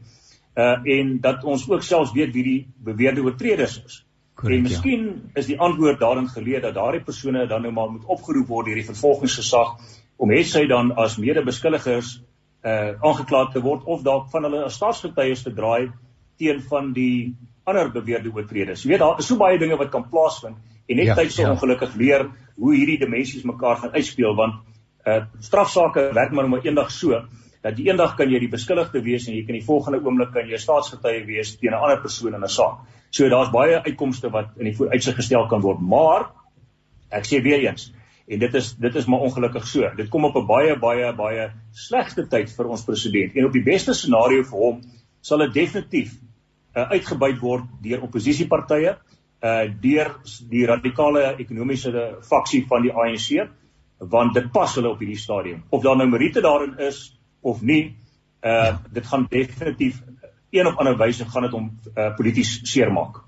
[0.55, 4.03] Uh en dat ons ook selfs weet wie die beweerde oortreders is.
[4.35, 4.69] Correct, en ja.
[4.69, 5.41] miskien ja.
[5.41, 8.81] is die antwoord daarin geleë dat daardie persone dan nou maar moet opgeroep word deur
[8.81, 9.77] die vervolgingsgesag
[10.17, 12.17] om het sy dan as medebeskuldigers
[12.65, 15.93] uh aangekla te word of dalk van hulle as staatsgetuies te draai
[16.39, 18.85] teen van die ander beweerde oortreders.
[18.85, 21.47] Jy weet daar is so baie dinge wat kan plaasvind en net ja, tyd sal
[21.47, 21.53] ja.
[21.57, 22.27] ongelukkig leer
[22.61, 24.61] hoe hierdie dimensies mekaar gaan uitspeel want
[25.09, 27.23] uh strafsaake werk maar maar eendag so
[27.65, 30.49] dat die eendag kan jy die beskuldigde wees en jy kan die volgende oomblik kan
[30.49, 32.85] jy 'n staatsgetuie wees teen 'n ander persoon in 'n saak.
[33.11, 36.31] So daar's baie uitkomste wat in die uitsig gestel kan word, maar
[37.11, 37.93] ek sê weer eens
[38.27, 39.91] en dit is dit is maar ongelukkig so.
[39.97, 43.63] Dit kom op 'n baie baie baie slegte tyd vir ons president en op die
[43.63, 44.81] beste scenario vir hom
[45.21, 46.13] sal dit definitief
[46.77, 48.97] uh, uitgebuit word deur oppositiepartye,
[49.43, 50.17] uh deur
[50.51, 53.49] die radikale ekonomiese faksie van die ANC
[53.99, 55.63] want dit pas hulle op hierdie stadium.
[55.71, 57.14] Of daar nou Marite daarin is
[57.45, 57.83] of nie,
[58.45, 60.01] uh dit gaan definitief
[60.55, 63.23] een of ander wyse gaan dit hom uh, polities seermaak.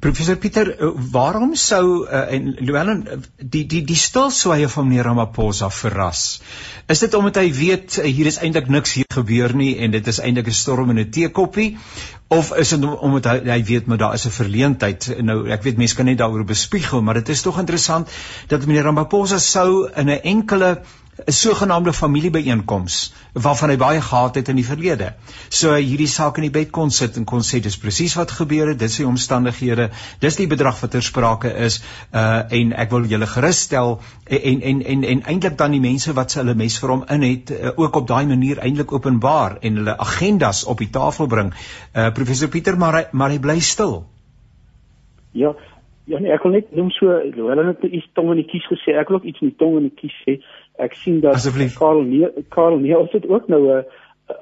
[0.00, 5.70] Professor Pieter, eh, waarom sou uh, en Llewellyn die die die stilswye van meneer Ramaphosa
[5.72, 6.42] verras?
[6.92, 10.20] Is dit omdat hy weet hier is eintlik niks hier gebeur nie en dit is
[10.20, 11.78] eintlik 'n storm in 'n teekoppie
[12.28, 15.08] of is dit omdat hy, hy weet maar daar is 'n verleentheid?
[15.24, 18.12] Nou ek weet mense kan net daaroor bespiegel, maar dit is tog interessant
[18.48, 20.82] dat meneer Ramaphosa sou in 'n enkele
[21.26, 25.12] 'n sogenaamde familiebyeenkoms waarvan hy baie gehad het in die verlede.
[25.48, 28.68] So hierdie saak in die bed kon sit en kon sê dis presies wat gebeur
[28.68, 31.80] het, dis die omstandighede, dis die bedrag wat ter sprake is
[32.14, 36.14] uh en ek wil julle gerus stel en en en en eintlik dan die mense
[36.14, 39.82] wat hulle mes vir hom in het uh, ook op daai manier eintlik openbaar en
[39.82, 41.52] hulle agendas op die tafel bring.
[41.94, 44.04] Uh professor Pieter maar hy, maar hy bly stil.
[45.32, 45.54] Ja,
[46.04, 48.94] ja nee, ek wil net noem so hulle het iets tong in die kies gesê.
[48.94, 50.38] Ek wil ook iets in die tong in die kies sê
[50.78, 51.42] ek sien dat
[51.78, 53.84] Karel ne Karel Neus het ook nou 'n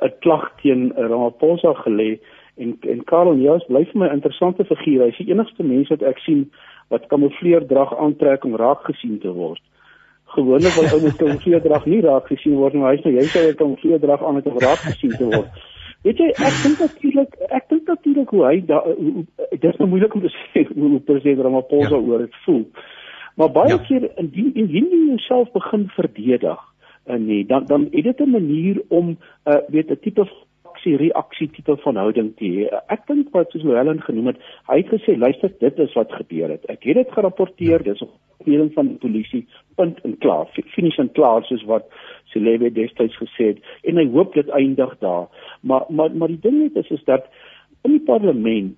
[0.03, 2.19] 'n klag teen Ramaphosa gelê
[2.57, 5.05] en en Karel Neus bly vir my 'n interessante figuur.
[5.05, 6.51] Hy's die enigste mens wat ek sien
[6.89, 9.63] wat kamoufleerdrag aantrek om raak gesien te word.
[10.25, 13.49] Gewoonlik wil ou met kamoufleerdrag nie raak gesien word nie, maar hy's nou jy sou
[13.49, 15.51] 'n kamoufleerdrag aan het om raak gesien te word.
[16.07, 18.83] Weet jy, ek dink natuurlik, ek dink natuurlik hoe hy da,
[19.51, 22.03] dit is nou moeilik om te sê hoe president Ramaphosa ja.
[22.03, 22.63] oor dit voel.
[23.37, 23.79] Maar baie ja.
[23.79, 26.61] keer indien indien jy jouself begin verdedig,
[27.07, 30.25] uh, nee, dan dan het dit 'n manier om 'n uh, weet 'n tipe
[30.63, 32.63] aksie reaksie tipe van houding te hê.
[32.73, 36.13] Uh, ek dink wat soos Helen genoem het, hy het gesê, luister, dit is wat
[36.13, 36.65] gebeur het.
[36.65, 37.93] Ek het dit gerapporteer, ja.
[37.93, 40.47] dis 'n opdeling van die polisie, punt en klaar.
[40.75, 41.85] Finish en klaar soos wat
[42.25, 45.29] Celebi destyds gesê het en hy hoop dit eindig daar.
[45.61, 47.25] Maar maar maar die ding net is is dat
[47.83, 48.77] in die parlement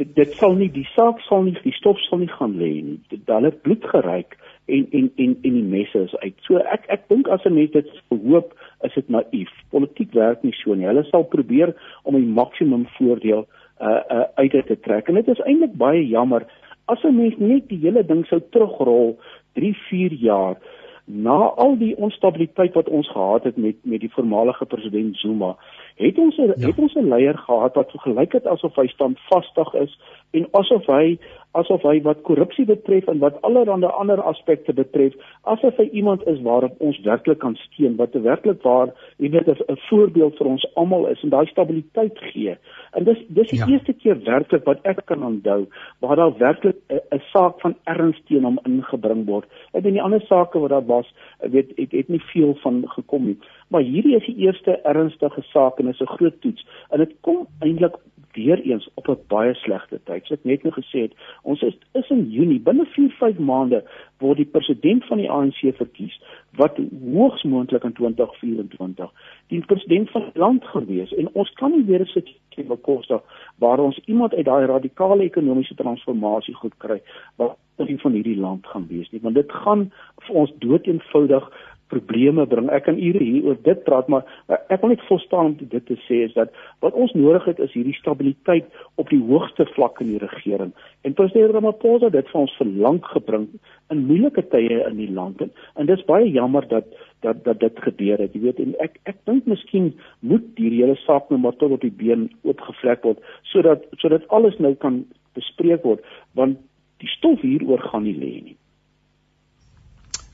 [0.00, 2.98] dit dit sal nie die saak sal nie die stof sal nie gaan lê nie.
[3.12, 4.36] Dit hulle bloed geryk
[4.76, 6.36] en en en en die messe is uit.
[6.46, 9.52] So ek ek dink as 'n mens dit hoop, is dit naïef.
[9.70, 10.88] Politiek werk nie so nie.
[10.88, 13.46] Hulle sal probeer om die maksimum voordeel
[13.80, 15.08] uh uh uit dit te trek.
[15.08, 16.46] En dit is eintlik baie jammer
[16.86, 19.18] as 'n mens net die hele ding sou terugrol
[19.54, 20.56] 3, 4 jaar
[21.04, 25.56] na al die onstabiliteit wat ons gehad het met met die voormalige president Zuma
[25.96, 26.66] het ons ja.
[26.66, 29.98] het ons 'n leier gehad wat vergelyk het asof hy standvastig is
[30.36, 31.18] en asof hy
[31.58, 35.16] asof hy wat korrupsie betref en wat allerlei ander aspekte betref
[35.52, 39.78] asof hy iemand is waarop ons werklik kan steun wat werklik waar jy weet 'n
[39.88, 42.56] voorbeeld vir ons almal is en daai stabiliteit gee.
[42.94, 43.66] En dis dis die ja.
[43.66, 45.66] eerste keer werklik wat ek kan onthou
[45.98, 49.46] waar daar werklik 'n saak van erns teen hom ingebring word.
[49.72, 53.26] En in die ander sake wat daar was weet ek het nie veel van gekom
[53.26, 53.38] nie
[53.70, 56.66] maar hierdie is die eerste ernstige saak en is 'n groot toets.
[56.90, 57.96] En dit kom eintlik
[58.32, 60.26] weer eens op 'n baie slegte tyd.
[60.26, 63.84] So ek net nou gesê het, ons is is in Junie, binne 4-5 maande
[64.18, 66.20] word die president van die ANC verkies
[66.56, 66.78] wat
[67.14, 69.10] hoogs moontlik in 2024
[69.46, 71.12] die president van die land gewees.
[71.12, 73.22] En ons kan nie weer 'n situasie bekostig
[73.58, 77.02] waar ons iemand uit daai radikale ekonomiese transformasie goed kry
[77.36, 77.56] wat
[77.88, 79.20] in van hierdie land gaan wees nie.
[79.20, 79.92] Want dit gaan
[80.26, 81.50] vir ons dood eenvoudig
[81.90, 82.70] probleme bring.
[82.72, 84.24] Ek kan ure hier oor dit praat, maar
[84.72, 87.74] ek wil net volstaan om dit te sê is dat wat ons nodig het is
[87.76, 88.68] hierdie stabiliteit
[89.00, 90.72] op die hoogste vlak in die regering.
[91.06, 93.46] En president Ramaphosa het dit vir ons verlang gebring
[93.90, 96.88] in moeilike tye in die land en, en dis baie jammer dat
[97.24, 98.34] dat dat dit gebeur het.
[98.34, 101.84] Jy weet en ek ek dink miskien moet hierdie hele saak nou maar tot op
[101.84, 103.20] die been oopgevlek word
[103.52, 105.02] sodat sodat alles nou kan
[105.38, 106.04] bespreek word
[106.38, 106.58] want
[107.00, 108.56] die stof hieroor gaan nie lê nie.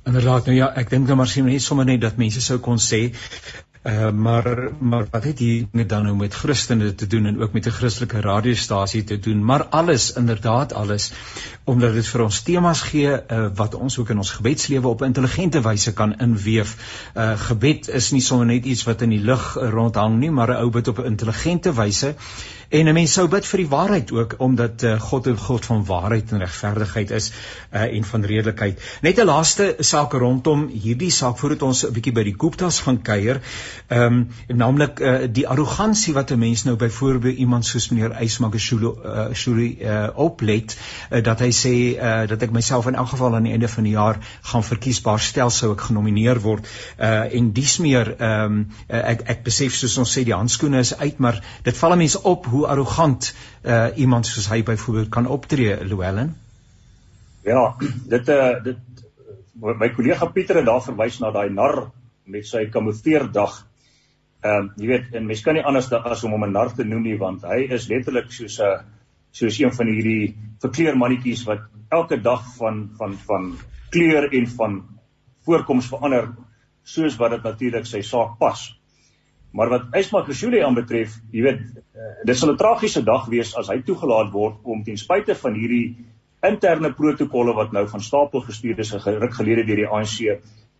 [0.07, 2.79] Inderdaad, nou ja, ek dink nou maar sien net sommer net dat mense sou kon
[2.79, 3.09] sê
[3.87, 7.53] Uh, maar maar wat het hier met dan nou met Christene te doen en ook
[7.53, 11.13] met 'n Christelike radiostasie te doen maar alles inderdaad alles
[11.65, 15.61] omdat dit vir ons temas gee uh, wat ons ook in ons gebedslewe op intelligente
[15.61, 16.77] wyse kan inweef.
[17.15, 20.63] Uh, gebed is nie sommer net iets wat in die lug rondhang nie maar 'n
[20.65, 22.15] ou bid op 'n intelligente wyse
[22.69, 25.85] En 'n mens sou bid vir die waarheid ook omdat uh, God 'n God van
[25.85, 27.33] waarheid en regverdigheid is
[27.73, 28.81] uh, en van redelikheid.
[29.03, 33.03] Net 'n laaste saak rondom hierdie saak voordat ons 'n bietjie by die Guptas gaan
[33.03, 33.41] kuier.
[33.89, 38.95] Ehm um, naamlik uh, die arrogansie wat 'n mens nou byvoorbeeld iemand soos meneer Ysmagashule
[39.05, 40.77] uh, Shuri uh, oplet
[41.11, 43.85] uh, dat hy sê uh, dat ek myself in elk geval aan die einde van
[43.85, 46.67] die jaar gaan verkiesbaar stel sou ek genomineer word
[46.99, 48.59] uh, en dis meer ehm um,
[48.91, 52.23] uh, ek ek besef soos ons sê die handskoene is uit maar dit val mense
[52.23, 56.35] op hoe arrogant uh, iemand soos hy byvoorbeeld kan optree Llewellyn
[57.47, 57.77] Ja,
[58.11, 59.05] dit eh uh, dit
[59.57, 61.87] my kollega Pieter het daar verwys na daai nar
[62.27, 63.55] met sy kamoufleerdag.
[64.43, 66.85] Ehm um, jy weet, en mens kan nie anders as om hom 'n nar te
[66.85, 68.83] noem nie want hy is letterlik soos 'n
[69.31, 73.55] soos een van hierdie verkleermannetjies wat elke dag van van van
[73.91, 74.83] kleur en van
[75.47, 76.29] voorkoms verander
[76.83, 78.75] soos wat dit natuurlik sy saak pas.
[79.57, 81.63] Maar wat Ysma Gesuli aanbetref, jy weet,
[81.97, 85.55] uh, dit sal 'n tragiese dag wees as hy toegelaat word om ten spyte van
[85.55, 85.97] hierdie
[86.45, 90.19] interne protokolle wat nou van stapel gestuur is geruk gelede deur die ANC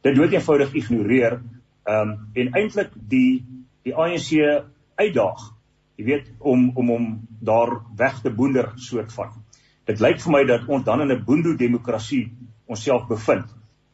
[0.07, 1.41] dit dood eenvoudig ignoreer
[1.89, 3.43] um, en eintlik die
[3.87, 4.37] die ANC
[5.01, 5.45] uitdaag
[5.97, 7.07] jy weet om om om
[7.41, 9.33] daar weg te boender soort van.
[9.87, 12.33] Dit lyk vir my dat ons dan in 'n boendo demokrasie
[12.67, 13.47] onsself bevind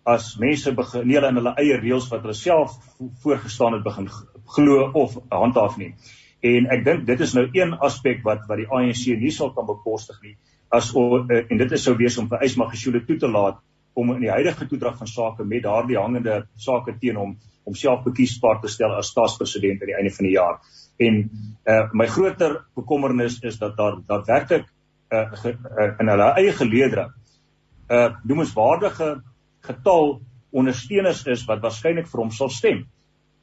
[0.04, 2.74] as mense begin nie in hulle eie reëls wat hulle self
[3.22, 4.08] voorgestaan het begin
[4.56, 5.94] glo of handhaaf nie
[6.42, 9.66] en ek dink dit is nou een aspek wat wat die ANC nie sal kan
[9.66, 10.36] bekostig nie
[10.72, 13.60] as uh, en dit is sou wees om vir Ysmagashule toe te laat
[13.94, 17.34] om in die huidige toedrag van sake met daardie hangende sake teen hom
[17.68, 20.56] homself bekiesbaar te stel as staatspresident aan die einde van die jaar.
[20.98, 24.66] En uh, my groter bekommernis is dat daar daadwerklik
[25.12, 29.22] uh, uh, in hulle eie geleedere 'n uh, noemenswaardige
[29.60, 32.86] getal ondersteuners is wat waarskynlik vir hom sal stem.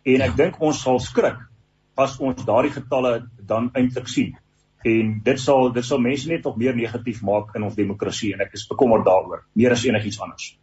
[0.06, 1.40] En ek dink ons sal skrik
[2.00, 4.38] as ons daardie getalle dan eintlik sien
[4.88, 8.46] en dit sal dit sal mense net nog meer negatief maak in ons demokrasie en
[8.46, 10.54] ek is bekommerd daaroor meer as enigiets anders.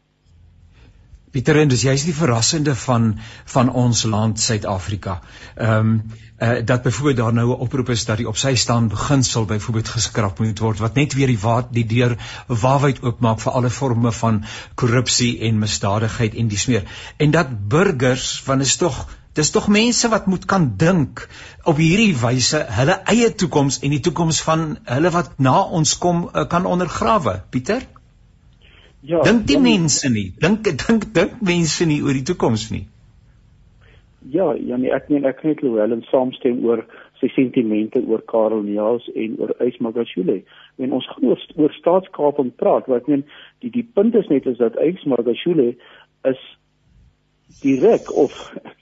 [1.37, 3.11] Pieter en dis juist die verrassende van
[3.53, 5.19] van ons land Suid-Afrika.
[5.57, 5.99] Ehm um,
[6.39, 9.89] uh, dat byvoorbeeld daar nou 'n oproep is dat die op sy staan beginsel byvoorbeeld
[9.89, 14.13] geskraap moet word wat net weer die waard die deur waarwyd oopmaak vir alle forme
[14.13, 14.45] van
[14.75, 16.85] korrupsie en misdadigheid en dis meer.
[17.17, 21.27] En dat burgers van is tog Dis tog mense wat moet kan dink
[21.69, 26.25] op hierdie wyse hulle eie toekoms en die toekoms van hulle wat na ons kom
[26.25, 27.43] uh, kan ondergrawe.
[27.53, 27.85] Pieter?
[29.05, 29.21] Ja.
[29.23, 30.31] Dink die dan, mense nie.
[30.41, 32.87] Dink dink dink mense nie oor die toekoms nie.
[34.33, 36.87] Ja, ja nee, ek meen ek kan net wel en saamstem oor
[37.21, 40.41] sy sentimente oor Karel Neels en oor Ys Magashule.
[40.81, 43.27] En ons gaan oor, oor staatskaping praat, want ek meen
[43.65, 45.75] die die punt is net is dat Ys Magashule
[46.27, 46.41] is
[47.63, 48.33] direk of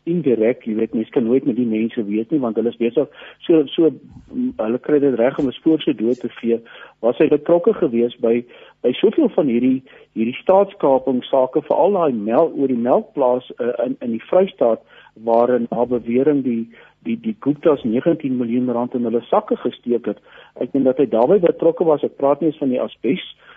[0.08, 3.28] indirek, jy weet mens kan nooit met die mense weet nie want hulle is besig
[3.44, 3.90] so so
[4.60, 6.58] hulle kry dit reg om 'n spoor se dood te vee.
[7.00, 8.44] Was hy betrokke geweest by
[8.82, 9.82] by soveel van hierdie
[10.16, 14.80] hierdie staatskaping sake veral daai melk oor die melkplaas uh, in in die Vrystaat
[15.24, 16.68] waarin na bewering die
[17.04, 20.18] die die Gupta's 19 miljoen rand in hulle sakke gesteek het.
[20.56, 22.02] Ek dink dat hy daarbey betrokke was.
[22.02, 23.53] Ek praat nie eens van die asbes uh,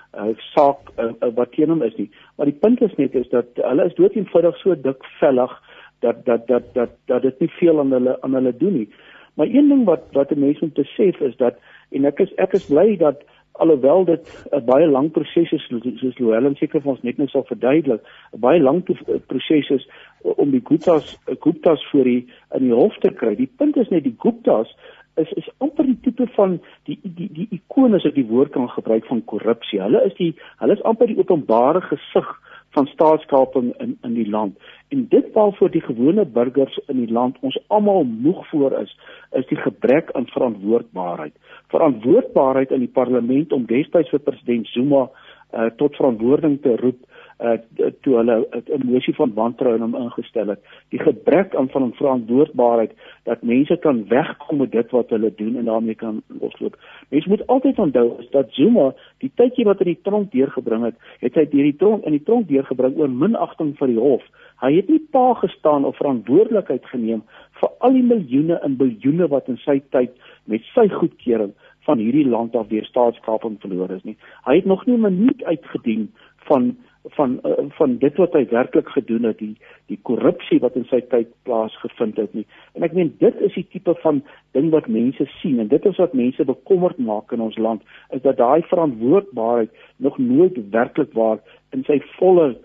[0.53, 2.09] saak uh, uh, wat teen hom is nie.
[2.35, 5.53] Maar die punt is net is dat hulle is dood eenvoudig so dik vellig
[5.99, 8.89] dat dat dat dat dat dit nie veel aan hulle aan hulle doen nie.
[9.37, 11.55] Maar een ding wat wat 'n mens moet besef is dat
[11.91, 15.67] en ek is ek is bly dat alhoewel dit 'n baie lang proses is
[15.99, 18.01] soos Louwelen seker vir ons net nou sal verduidelik,
[18.33, 18.83] 'n baie lang
[19.27, 19.89] proses is
[20.21, 23.35] om die Gupta's Gupta's voor die in die hof te kry.
[23.35, 24.75] Die punt is net die Gupta's
[25.17, 28.69] is is amper die tipe van die die die ikoon as ek die woord kan
[28.73, 29.81] gebruik van korrupsie.
[29.81, 32.33] Hulle is die hulle is amper die openbare gesig
[32.75, 34.57] van staatskaping in in die land.
[34.93, 38.93] En dit waarvoor die gewone burgers in die land ons almal moeg voor is,
[39.31, 41.33] is die gebrek aan verantwoordbaarheid.
[41.73, 47.01] Verantwoordbaarheid in die parlement om destyds vir president Zuma uh, tot verantwoording te roep
[47.39, 47.57] uh
[48.01, 50.61] toe hulle 'n mosie van wantrou in hom ingestel het.
[50.89, 55.65] Die gebrek aan van verantwoordbaarheid dat mense kan wegkom met dit wat hulle doen en
[55.65, 56.77] daarmee kan losloop.
[57.09, 60.95] Mense moet altyd onthou is dat Zuma die tydjie wat hy die tronk deurgebring het,
[61.19, 64.23] het hy deur die tronk in die tronk deurgebring oor minagting vir die hof.
[64.61, 67.21] Hy het nie pa gestaan of verantwoordelikheid geneem
[67.61, 70.11] vir al die miljoene en biljoene wat in sy tyd
[70.45, 71.53] met sy goedkeuring
[71.85, 74.17] van hierdie land af deur staatskaping verloor is nie.
[74.45, 76.11] Hy het nog nie 'n minuut uitgedien
[76.49, 76.75] van
[77.15, 79.55] van uh, van dit wat hy werklik gedoen het die
[79.91, 82.45] die korrupsie wat in sy tyd plaasgevind het nie.
[82.75, 84.21] En ek meen dit is die tipe van
[84.57, 87.83] ding wat mense sien en dit is wat mense bekommerd maak in ons land
[88.15, 91.39] is dat daai verantwoordbaarheid nog nooit werklik waar
[91.75, 92.55] in sy volle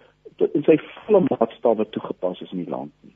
[0.53, 3.15] in sy volle maatstawwe toegepas is in die land nie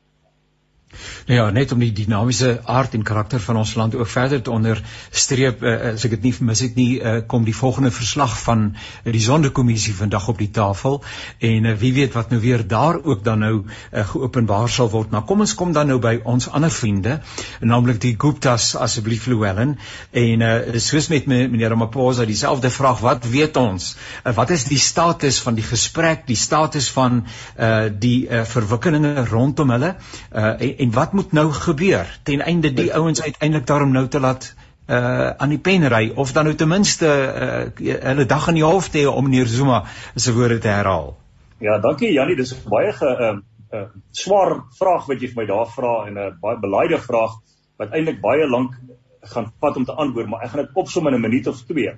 [1.27, 4.51] Nou ja, net om die dinamiese aard en karakter van ons land ook verder te
[4.51, 8.69] onderstreep, uh, as ek dit nie mis het nie, uh, kom die volgende verslag van
[9.05, 11.01] die Sonderkommissie vandag op die tafel
[11.39, 15.11] en uh, wie weet wat nou weer daar ook dan nou uh, geopenbaar sal word.
[15.11, 17.19] Maar kom ons kom dan nou by ons ander vriende,
[17.61, 19.77] naamlik die Guptas asseblief Llewellyn
[20.13, 23.93] en uh, soos met meneer Ramaphosa dieselfde vraag, wat weet ons?
[24.25, 29.27] Uh, wat is die status van die gesprek, die status van uh, die uh, verwikkelinge
[29.31, 29.95] rondom hulle?
[30.33, 34.21] Uh, en, en wat moet nou gebeur ten einde die ouens uiteindelik daarom nou te
[34.21, 34.55] laat
[34.87, 38.65] uh aan die pen ry of dan nou ten minste uh hulle dag in die
[38.65, 39.85] hof te hê om meneer Zuma
[40.15, 41.17] se woorde te herhaal.
[41.59, 43.37] Ja, dankie Jannie, dis 'n baie 'n uh,
[43.73, 47.33] uh, swaar vraag wat jy vir my daar vra en 'n uh, baie belaide vraag
[47.79, 48.79] wat eintlik baie lank
[49.21, 51.93] gaan vat om te antwoord, maar ek gaan dit opsom in 'n minuut of twee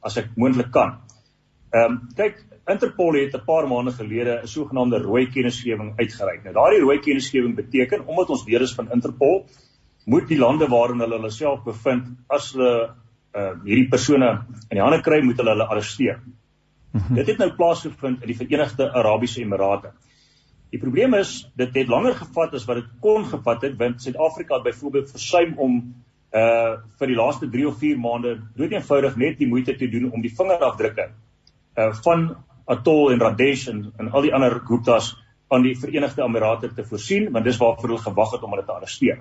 [0.00, 0.96] as ek moontlik kan.
[1.72, 6.42] Ehm um, kyk, Interpol het 'n paar maande gelede 'n sogenaamde rooi kennisgewing uitgereik.
[6.44, 9.46] Nou daardie rooi kennisgewing beteken omdat ons deur is van Interpol,
[10.04, 12.94] moet die lande waarin hulle hulle self bevind as hulle
[13.34, 14.30] uh hierdie persone
[14.68, 16.20] in die hande kry, moet hulle hulle arresteer.
[16.92, 17.14] Mm -hmm.
[17.14, 19.92] Dit het nou plaasgevind in die Verenigde Arabiese Emirate.
[20.70, 24.54] Die probleem is dit het langer gevat as wat dit kon gevat het want Suid-Afrika
[24.54, 25.94] het byvoorbeeld versuim om
[26.34, 30.20] uh vir die laaste 3 of 4 maande doeteenvoudig net die moeite te doen om
[30.20, 31.10] die vingerafdrukke
[31.76, 35.16] uh van Atoll en Radesh en en al die ander Guptas
[35.48, 38.72] aan die Verenigde Emirate te voorsien want dis waarvoor hulle gewag het om hulle te
[38.72, 39.20] arresteer.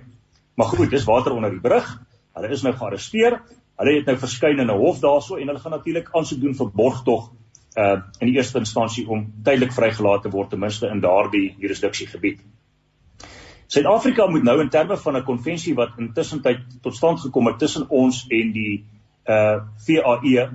[0.56, 1.88] Maar goed, dis water onder die brug.
[2.34, 3.41] Hulle is nou gearresteer.
[3.80, 6.72] Hulle het nou verskyn in 'n hof daarso en hulle gaan natuurlik aansoek doen vir
[6.72, 7.32] borgtog
[7.78, 12.39] uh in die eerste instansie om tydelik vrygelaat te word ten minste in daardie jurisdiksiegebied.
[13.68, 17.60] Suid-Afrika moet nou in terme van 'n konvensie wat intussen tyd tot stand gekom het
[17.60, 18.86] tussen ons en die
[19.26, 20.49] uh VAE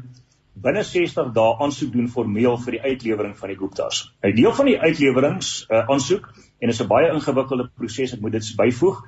[0.62, 4.12] binne 60 dae aansoek doen formeel vir die uitlewering van die Guptas.
[4.24, 6.28] 'n Deel van die uitlewerings uh, aansoek
[6.60, 9.02] en is 'n baie ingewikkelde proses, ek moet dit byvoeg.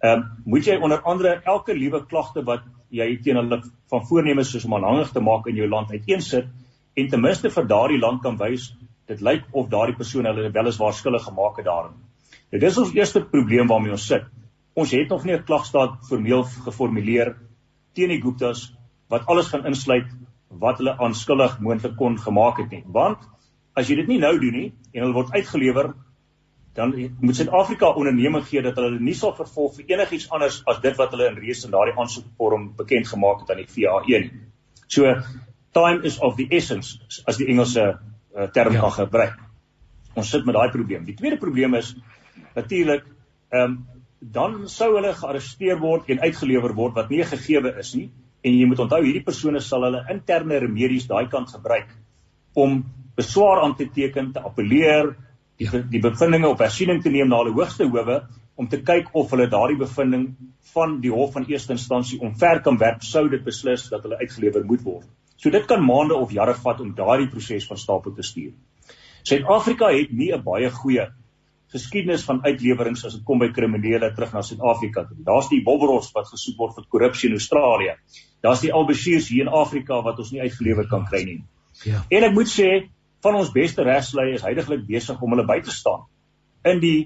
[0.00, 4.50] Ehm uh, moet jy onder andere elke liewe klagte wat jy teen hulle van voornemens
[4.50, 6.46] soos om aanhangig te maak in jou land uiteensit
[6.94, 8.72] en ten minste vir daardie land kan wys
[9.06, 11.96] dit lyk of daardie persoon hulle weliswaar skuldig gemaak het daarin.
[12.50, 14.24] Dit is ons eerste probleem waarmee ons sit.
[14.74, 17.36] Ons het nog nie 'n klagstaat formeel geformuleer
[17.94, 18.72] teen die Guptas
[19.08, 20.06] wat alles gaan insluit
[20.60, 22.82] wat hulle aanskuldig moontlik kon gemaak het nie.
[22.86, 23.22] Want
[23.74, 25.92] as jy dit nie nou doen nie en hulle word uitgelewer,
[26.74, 30.96] dan moet Suid-Afrika onderneming gee dat hulle nie sal vervolg vir enigiets anders as dit
[30.98, 34.44] wat hulle in reeds in daardie aansoekvorm bekend gemaak het aan die VAE nie.
[34.90, 35.14] So
[35.74, 38.82] time is of the essence as die Engelse uh, term ja.
[38.86, 39.38] kan gebruik.
[40.14, 41.06] Ons sit met daai probleem.
[41.06, 41.94] Die tweede probleem is
[42.54, 43.06] natuurlik
[43.50, 43.82] ehm um,
[44.24, 48.06] dan sou hulle gearresteer word en uitgelewer word wat nie gegeewe is nie
[48.44, 51.88] en jy moet onthou hierdie persone sal hulle interne remedies daai kant gebruik
[52.54, 52.82] om
[53.16, 55.14] beswaar aan te teken, te appeleer,
[55.58, 58.20] die die bevindinge op hersiening te neem na hulle hoogste howe
[58.60, 60.28] om te kyk of hulle daardie bevinding
[60.74, 64.66] van die hof van eerste instansie omver kan werp sou dit beslis dat hulle uitgelewer
[64.66, 65.08] moet word.
[65.38, 68.52] So dit kan maande of jare vat om daardie proses van stapel te stuur.
[69.24, 71.08] Suid-Afrika het nie 'n baie goeie
[71.74, 75.16] geskiedenis van uitlewerings as dit kom by kriminele terug na Suid-Afrika toe.
[75.26, 77.96] Daar's die Bobberos wat gesoek word vir korrupsie in Australië.
[78.44, 81.38] Daar's die Al-Bashirs hier in Afrika wat ons nie uitgelewer kan kry nie.
[81.88, 82.02] Ja.
[82.12, 82.68] En ek moet sê
[83.24, 86.04] van ons beste regslei is heidaglik besig om hulle by te staan
[86.68, 86.98] in die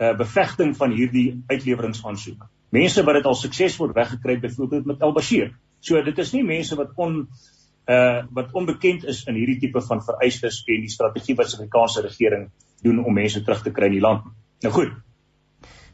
[0.00, 2.44] uh, bevegting van hierdie uitleweringsaansoek.
[2.74, 5.52] Mense wat dit al suksesvol weggekry het byvoorbeeld met Al-Bashir.
[5.84, 7.24] So dit is nie mense wat on
[7.84, 12.04] uh wat onbekend is in hierdie tipe van vereistes en die strategie wat die Suid-Afrikaanse
[12.06, 12.46] regering
[12.84, 14.24] doen om mense terug te kry in die land.
[14.64, 14.94] Nou goed.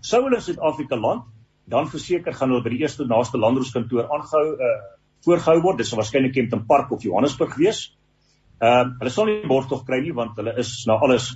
[0.00, 1.26] Sou hulle in Suid-Afrika land,
[1.70, 4.78] dan verseker gaan hulle by die eerste naaste landrooskantoor aangehou uh
[5.24, 5.78] voorgehou word.
[5.82, 7.80] Dis waarskynlik Kempton Park of Johannesburg wees.
[8.60, 11.30] Ehm uh, hulle sal nie borgtog kry nie want hulle is na alles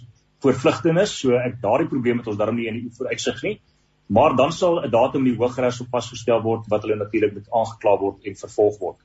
[0.45, 3.59] voorvlugtenis, so ek daardie probleem het ons daarom nie in die vooruitsig nie.
[4.07, 7.35] Maar dan sal 'n datum in die Hooggeregs op pas gestel word wat hulle natuurlik
[7.35, 8.99] moet aangekla word en vervolg word.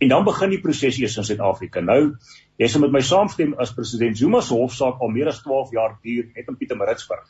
[0.00, 1.80] En dan begin die proses eers in Suid-Afrika.
[1.80, 2.16] Nou,
[2.56, 5.98] jy sal met my saamstem as president Zuma se hofsaak al meer as 12 jaar
[6.02, 7.26] duur net in Pietermaritzburg.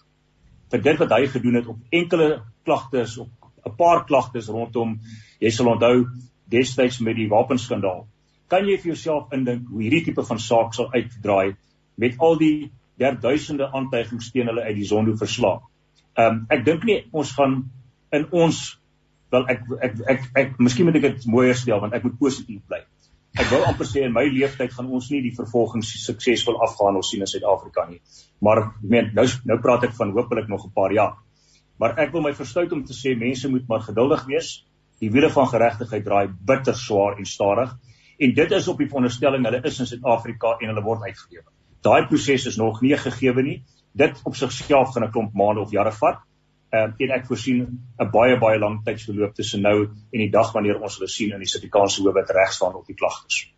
[0.71, 4.99] Vir dit wat hy gedoen het op enkele klagtes op 'n paar klagtes rondom
[5.41, 6.07] jy sal onthou
[6.51, 8.07] destyds met die wapenskandaal.
[8.49, 11.57] Kan jy vir jouself indink hoe hierdie tipe van saak sal uitdraai
[11.97, 15.63] met al die derduisende aantuigings teen hulle uit die Zondo verslag?
[16.19, 17.71] Ehm um, ek dink nie ons gaan
[18.13, 18.81] in ons
[19.31, 22.19] wel ek ek ek, ek, ek miskien moet ek dit mooier stel want ek moet
[22.19, 22.83] positief bly.
[23.39, 27.23] Ek wou amper sê in my lewenstyd gaan ons nie die vervolging suksesvol afgehandel sien
[27.23, 28.01] in Suid-Afrika nie.
[28.43, 31.15] Maar ek meen nou nou praat ek van hopelik nog 'n paar jaar.
[31.81, 34.51] Maar ek wil my verstout om te sê mense moet maar geduldig wees.
[35.01, 37.73] Die wiele van geregtigheid draai bitter swaar en stadig
[38.21, 41.47] en dit is op die veronderstelling hulle is in Suid-Afrika en hulle word uitgelewer.
[41.81, 43.63] Daai proses is nog nie gegee nie.
[43.97, 46.21] Dit op sigself gaan 'n klomp maande of jare vat
[46.73, 47.63] uh, en ek voorsien
[47.99, 51.39] 'n baie baie lang tydsverloop tussen nou en die dag wanneer ons hulle sien in
[51.39, 53.49] die Suid-Afrikaanse hof wat reg staan op die klagtes.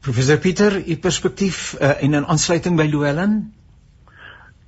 [0.00, 3.57] Professor Pieter, u perspektief uh, en in aansluiting by Louwelen?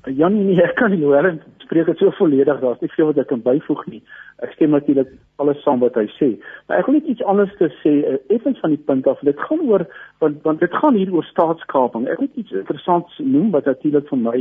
[0.09, 3.18] Jan nee, ek kan nie hoor en spreek dit so volledig, daar's nie veel wat
[3.20, 4.01] ek kan byvoeg nie.
[4.40, 5.11] Ek stem natuurlik
[5.42, 6.30] alles saam wat hy sê.
[6.68, 9.20] Maar ek wil net iets anders te sê, uh, effens van die punt af.
[9.28, 9.84] Dit gaan oor
[10.24, 12.09] want want dit gaan hier oor staatskaping.
[12.09, 14.36] Ek wil iets interessants noem wat natuurlik vir my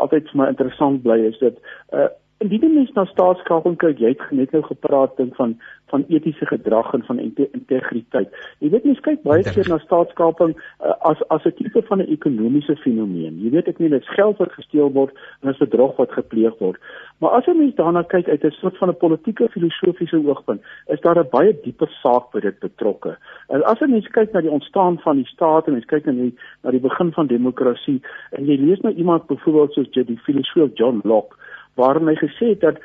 [0.00, 2.10] altyd vir my interessant bly is dit uh
[2.42, 5.54] indien mens na staatskaping kyk, jy het net nou gepraat ding van
[5.94, 8.30] van etiese gedrag en van integriteit.
[8.58, 12.12] Jy weet mens kyk baie keer na staatskaping uh, as as 'n tipe van 'n
[12.16, 13.38] ekonomiese fenomeen.
[13.44, 16.80] Jy weet ek nie dit geld wat gesteel word en as bedrog wat gepleeg word.
[17.20, 21.00] Maar as 'n mens daarna kyk uit 'n soort van 'n politieke filosofiese oogpunt, is
[21.00, 23.16] daar 'n baie dieper saak by dit betrokke.
[23.48, 26.12] En as 'n mens kyk na die ontstaan van die staat en mens kyk na
[26.12, 30.70] die na die begin van demokrasie en jy lees nou iemand byvoorbeeld soos die filosoof
[30.74, 31.36] John Locke
[31.74, 32.78] waarin hy gesê het dat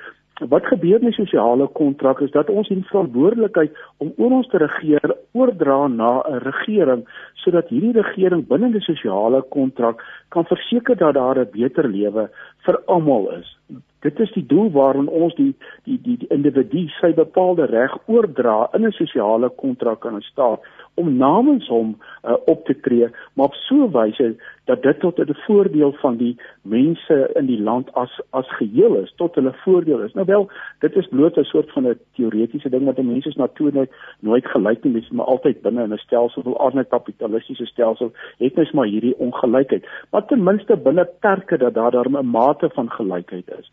[0.47, 5.15] wat gebeur met sosiale kontrak is dat ons die verantwoordelikheid om oor ons te regeer
[5.31, 11.39] oordra na 'n regering sodat hierdie regering binne die sosiale kontrak kan verseker dat daar
[11.39, 12.29] 'n beter lewe
[12.65, 13.57] vir almal is.
[13.99, 18.69] Dit is die doel waarin ons die die die, die individu sy bepaalde reg oordra
[18.73, 20.59] in 'n sosiale kontrak aan 'n staat
[20.95, 25.19] om namens hom uh, op te tree, maar op so 'n wyse dat dit tot
[25.19, 29.99] 'n voordeel van die mense in die land as as geheel is, tot hulle voordeel
[29.99, 30.13] is.
[30.13, 30.49] Nou wel,
[30.79, 34.45] dit is bloot 'n soort van 'n teoretiese ding wat mense is natuurlik nooit nooit
[34.45, 38.71] gelyk nie, mens maar altyd binne in 'n stelsel van ander kapitalistiese stelsel het mens
[38.71, 39.87] maar hierdie ongelykheid.
[40.11, 43.71] Maar ten minste binne perke dat daar daar 'n mate van gelykheid is.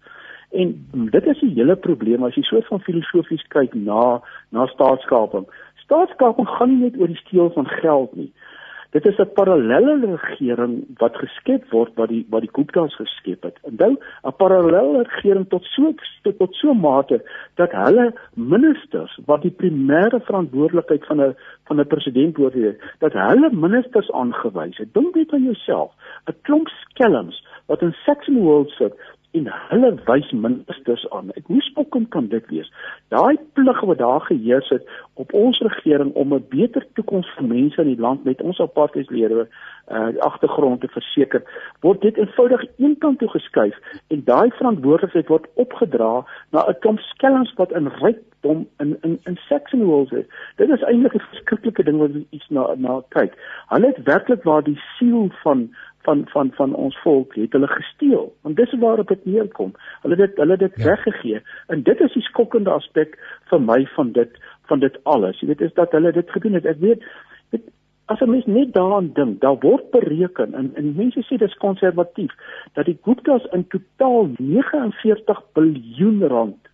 [0.50, 4.20] En dit is die hele probleem as jy so van filosofies kyk na
[4.50, 5.46] na staatskaping.
[5.74, 8.32] Staatskaping gaan nie net oor die steel van geld nie.
[8.90, 13.58] Dit is 'n parallelle regering wat geskep word wat die wat die Gupta's geskep het.
[13.62, 17.22] Onthou, 'n parallelle regering tot so tot, so mate
[17.54, 22.54] dat hulle ministers wat die primêre verantwoordelikheid van 'n van 'n president word,
[22.98, 24.94] dat hulle ministers aangewys het.
[24.94, 25.92] Dink net aan jouself,
[26.26, 27.94] 'n klomp skelms wat in
[28.68, 28.94] sit
[29.36, 31.30] en hulle wys ministers aan.
[31.38, 32.70] Ek hoe spokkend kan dit wees?
[33.14, 34.86] Daai plig wat daar geheers het
[35.20, 39.48] op ons regering om 'n beter toekoms vir mense in die land met ons apartheidslede
[39.88, 41.42] uh agtergrond te verseker,
[41.80, 43.76] word dit eenvoudig eenkant toe geskuif
[44.08, 49.38] en daai verantwoordelikheid word opgedra na 'n klomp skelms wat in rykdom in in in
[49.48, 50.26] Saxon Walls is.
[50.56, 53.32] Dit is eintlik 'n verskriklike ding wat iets na na kyk.
[53.68, 55.70] Hulle het werklik waar die siel van
[56.06, 58.26] van van van ons volk het hulle gesteel.
[58.42, 59.72] Want dis waarop dit neerkom.
[60.02, 60.84] Hulle het hulle dit ja.
[60.84, 61.40] weggegee.
[61.66, 63.18] En dit is die skokkende aspek
[63.50, 64.38] vir my van dit
[64.70, 65.40] van dit alles.
[65.40, 66.66] Jy weet is dat hulle dit gedoen het.
[66.66, 67.02] Ek weet
[67.54, 67.66] dit
[68.06, 72.32] as 'n mens net daaraan dink, daar word bereken en en mense sê dis konservatief
[72.72, 76.68] dat die Gupta's in totaal 49 miljard rand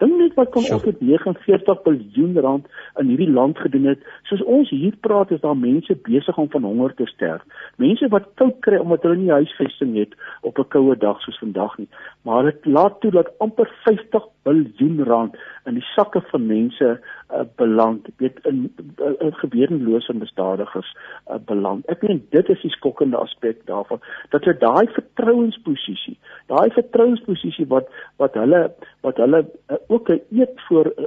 [0.00, 2.68] Dink net wat kom ons met 49 miljard rand
[3.02, 4.04] in hierdie land gedoen het.
[4.30, 7.44] Soos ons hier praat is daar mense besig om van honger te sterf.
[7.76, 11.78] Mense wat koud kry omdat hulle nie huisvesting het op 'n koue dag soos vandag
[11.78, 11.88] nie.
[12.24, 15.36] Maar dit laat toe dat amper 50 miljard rand
[15.68, 16.88] in die sakke van mense
[17.30, 20.96] uh, beland, weet in uh, uh, geweerlose misdadigers
[21.28, 21.86] uh, beland.
[21.92, 24.00] Ek meen dit is die skokkende aspek daarvan
[24.32, 26.16] dat hulle daai vertrouensposisie,
[26.52, 27.90] daai vertrouensposisie wat
[28.22, 28.62] wat hulle
[29.06, 31.04] wat hulle uh, ook 'n eed voor uh,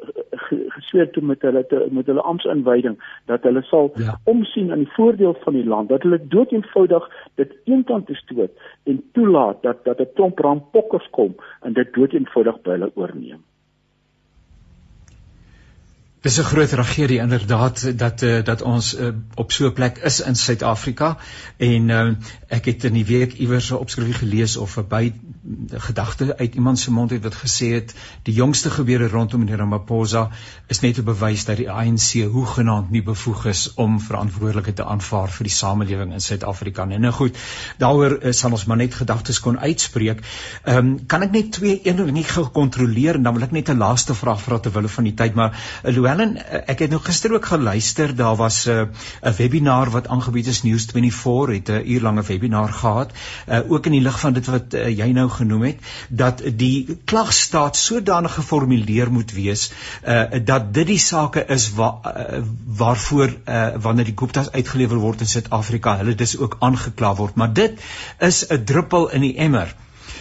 [0.76, 4.20] gesweer toe met hulle te, met hulle amptsinwyding dat hulle sal ja.
[4.24, 8.52] omsien aan die voordeel van die land, dat hulle dood eenvoudig dit eenkant te stoot
[8.84, 13.42] en toelaat dat dat 'n klomp rampokkers kom en dit dood eenvoudig by hulle oorneem.
[16.24, 20.22] Dis 'n groot tragedie inderdaad dat uh, dat ons uh, op so 'n plek is
[20.22, 21.18] in Suid-Afrika
[21.58, 22.12] en uh,
[22.48, 25.12] ek het in die week iewers 'n opskrif gelees of 'n by
[25.70, 30.30] gedagte uit iemand se mond het wat gesê het die jongste gebeure rondom meneer Ramaphosa
[30.68, 35.30] is net 'n bewys dat die ANC hoegenaamd nie bevoeg is om verantwoordelikheid te aanvaar
[35.30, 36.98] vir die samelewing in Suid-Afrika nie.
[36.98, 37.38] Nou goed,
[37.78, 40.22] daaroor uh, sal ons maar net gedagtes kon uitspreek.
[40.64, 43.70] Ehm um, kan ek net twee een ding nie gekontroleer en dan wil ek net
[43.70, 45.52] 'n laaste vraag vra terwyl hulle van die tyd maar
[45.84, 48.90] uh, Helen, eh, ek het nou gister ook geluister, daar was eh, 'n
[49.28, 53.12] uh, webinar wat aangebied is News24 het 'n uurlange webinar gehad,
[53.48, 56.98] uh, ook in die lig van dit wat uh, jy nou genoem het, dat die
[57.10, 59.72] klagstaat sodanig geformuleer moet wees
[60.08, 62.42] uh, dat dit die sake is wa, uh,
[62.82, 67.54] waarvoor uh, wanneer die Gupta's uitgelewer word in Suid-Afrika, hulle dis ook aangekla word, maar
[67.54, 67.80] dit
[68.20, 69.76] is 'n druppel in die emmer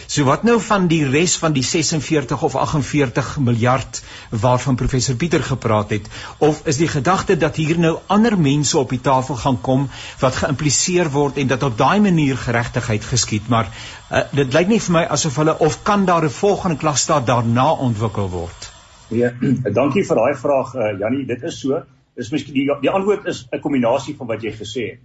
[0.07, 5.43] So wat nou van die res van die 46 of 48 miljard waarvan professor Pieter
[5.43, 6.09] gepraat het?
[6.37, 9.87] Of is die gedagte dat hier nou ander mense op die tafel gaan kom
[10.19, 13.47] wat geïmpliseer word en dat op daai manier geregtigheid geskied?
[13.47, 13.69] Maar
[14.11, 17.71] uh, dit lyk nie vir my asof hulle of kan daar 'n volgende klasstaat daarna
[17.71, 18.71] ontwikkel word?
[19.09, 19.31] Nee,
[19.79, 21.83] dankie vir daai vraag uh, Jannie dit is so.
[22.15, 24.99] Is miskien die die antwoord is 'n kombinasie van wat jy gesê het.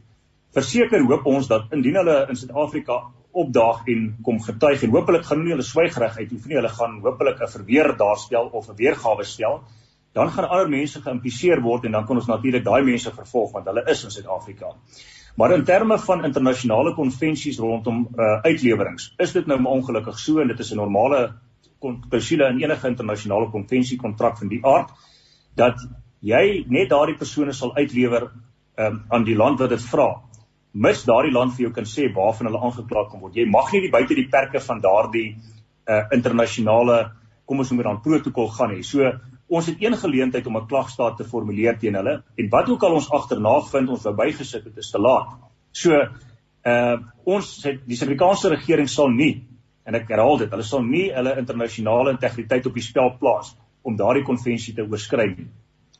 [0.52, 3.02] Verseker hoop ons dat indien hulle in Suid-Afrika
[3.42, 7.52] opdaag en kom getuig en hopelik gaan hulle swygreg uitoefen nie hulle gaan hopelik 'n
[7.56, 9.62] verweer daarstel of 'n weergawe stel
[10.12, 13.66] dan gaan ander mense geïmpliseer word en dan kan ons natuurlik daai mense vervolg want
[13.66, 14.72] hulle is in Suid-Afrika.
[15.38, 20.48] Maar in terme van internasionale konvensies rondom uh, uitlewerings is dit nou ongelukkig so en
[20.48, 21.34] dit is 'n normale
[22.10, 24.90] konsiele in enige internasionale konvensie kontrak van die aard
[25.54, 25.78] dat
[26.20, 28.30] jy net daardie persone sal uitlewer
[28.76, 30.08] um, aan die land wat dit vra
[30.72, 33.36] mis daardie land vir jou kan sê waarvan hulle aangekla kan word.
[33.36, 35.28] Jy mag nie die buite die perke van daardie
[35.88, 36.98] uh internasionale
[37.48, 38.82] kom ons noem dit dan protokol gaan nie.
[38.84, 39.08] So
[39.48, 42.94] ons het een geleentheid om 'n klagstaat te formuleer teen hulle en wat ook al
[42.94, 45.28] ons agterna vind ons wou bygesit het is te laat.
[45.72, 49.46] So uh ons het die Suid-Afrikaanse regering sal nie
[49.86, 53.96] en ek herhaal dit, hulle sal nie hulle internasionale integriteit op die spel plaas om
[53.96, 55.48] daardie konvensie te oorskry nie.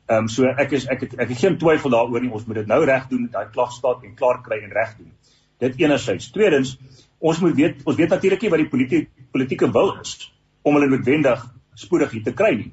[0.09, 2.57] Ehm um, so ek is ek het ek het geen twyfel daaroor nie ons moet
[2.63, 5.11] dit nou reg doen daai klagstaat en klaar kry en reg doen.
[5.61, 6.31] Dit enerzijds.
[6.33, 6.71] Tweedens,
[7.19, 10.15] ons moet weet ons weet natuurlik nie wat die politieke politieke wil is
[10.65, 11.43] om hulle noodwendig
[11.77, 12.71] spoedig hier te kry nie.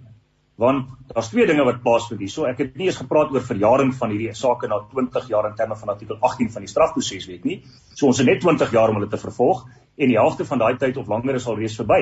[0.56, 2.32] Want daar's twee dinge wat plaasvind hier.
[2.32, 5.58] So ek het nie eens gepraat oor verjaring van hierdie saak na 20 jaar in
[5.60, 7.58] terme van artikel 18 van die strafproseswet nie.
[7.92, 9.66] So ons het net 20 jaar om hulle te vervolg
[9.96, 12.00] en die helfte van daai tyd of langer is al reeds verby.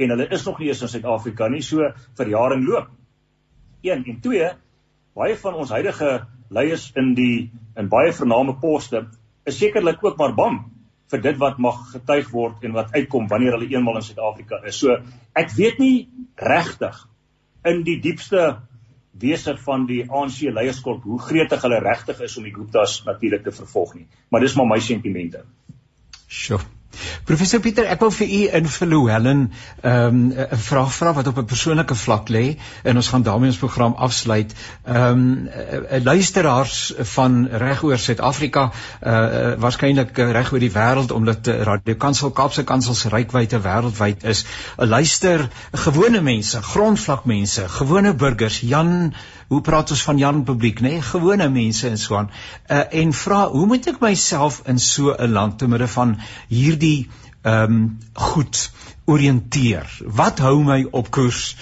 [0.00, 1.60] En hulle is nog nie eens in Suid-Afrika nie.
[1.60, 2.88] So verjaring loop.
[3.82, 4.50] 1 en 2
[5.18, 6.12] baie van ons huidige
[6.52, 9.06] leiers in die in baie vername poste
[9.48, 10.60] is sekerlik ook maar bang
[11.12, 14.78] vir dit wat mag getuig word en wat uitkom wanneer hulle eenmal in Suid-Afrika is.
[14.80, 14.96] So
[15.36, 16.08] ek weet nie
[16.40, 16.96] regtig
[17.68, 18.62] in die diepste
[19.22, 23.52] wese van die ANC leierskap hoe gretig hulle regtig is om die Guptas natuurlik te
[23.52, 24.06] vervolg nie.
[24.32, 25.44] Maar dis maar my sentimente.
[26.28, 26.62] Sjoe.
[27.24, 29.40] Professor Pieter, ek wil vir u in Verloelen
[29.82, 33.50] ehm um, 'n vraag vra wat op 'n persoonlike vlak lê en ons gaan daarmee
[33.50, 34.54] ons program afsluit.
[34.84, 35.48] Ehm um,
[36.02, 42.64] luisteraars van regoor Suid-Afrika, uh, uh waarskynlik reg oor die wêreld omdat Radio Kansel Kaapse
[42.64, 44.44] Kansel se rykwyte wêreldwyd is,
[44.76, 49.14] luister gewone mense, grondvlak mense, gewone burgers, Jan
[49.52, 51.06] hoe praat ons van Jan publiek nê nee?
[51.12, 55.32] gewone mense en so aan uh, en vra hoe moet ek myself in so 'n
[55.36, 56.16] land te midde van
[56.48, 57.10] hierdie
[57.42, 58.70] ehm um, goed
[59.04, 61.56] orienteer wat hou my op koers?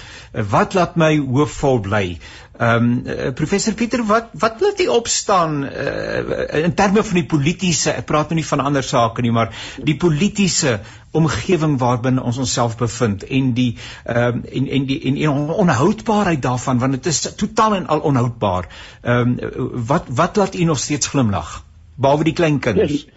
[0.51, 2.19] Wat laat my hoopvol bly?
[2.61, 5.63] Ehm um, professor Pieter wat wat laat u opstaan?
[5.65, 9.55] Uh, in terme van die politieke ek praat nou nie van ander sake nie maar
[9.81, 10.75] die politieke
[11.17, 13.71] omgewing waarbinne ons onsself bevind en die
[14.05, 18.05] ehm um, en en die en, en onhoudbaarheid daarvan want dit is totaal en al
[18.13, 18.69] onhoudbaar.
[19.01, 21.65] Ehm um, wat wat laat u nog steeds glimlag
[21.97, 23.07] behalwe die klein kinders?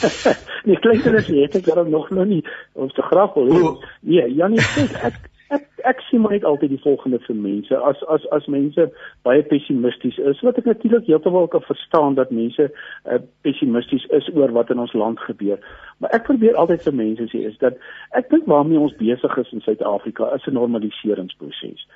[0.64, 3.78] Nee, klein kinders het ek daarom nog nou nie ons te graag wil.
[4.00, 5.18] Nee, Janie sê ek
[5.50, 7.78] ek ek sien maar net altyd die volgende vir mense.
[7.90, 8.86] As as as mense
[9.26, 14.52] baie pessimisties is wat ek natuurlik heeltemal kan verstaan dat mense uh, pessimisties is oor
[14.58, 15.58] wat in ons land gebeur.
[15.98, 17.80] Maar ek probeer altyd vir mense sê is dat
[18.18, 21.86] ek dink waarmee ons besig is in Suid-Afrika is 'n normaliseringsproses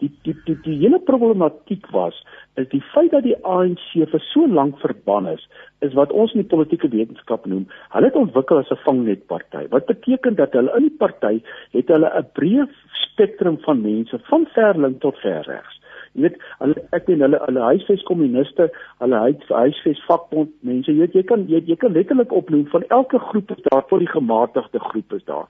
[0.00, 2.16] die die die die hele problematiek was
[2.60, 5.46] is die feit dat die ANC vir so lank verban is
[5.86, 9.66] is wat ons in die politieke wetenskap noem hulle het ontwikkel as 'n vangnetparty.
[9.70, 11.42] Wat beteken dat hulle in die party
[11.72, 12.68] het hulle 'n breë
[13.06, 15.76] spektrum van mense van ver links tot ver regs.
[16.12, 21.14] Jy weet hulle ek weet hulle hulle huisves kommuniste hulle huisves vakbond mense jy weet
[21.14, 24.80] jy kan jy, jy kan letterlik opnoem van elke groep is daar tot die gematigde
[24.90, 25.46] groep is daar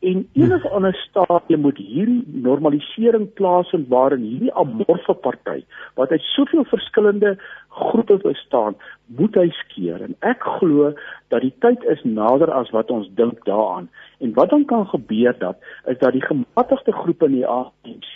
[0.00, 6.64] En enige ander stadium moet hierdie normalisering plaasvind waarin hierdie amorfe party wat uit soveel
[6.64, 7.34] verskillende
[7.70, 8.74] groepe bestaan,
[9.06, 10.92] moet hy skeer en ek glo
[11.30, 13.88] dat die tyd is nader as wat ons dink daaraan.
[14.20, 15.58] En wat dan kan gebeur dat
[15.90, 18.10] is dat die gematigde groepe in die ANC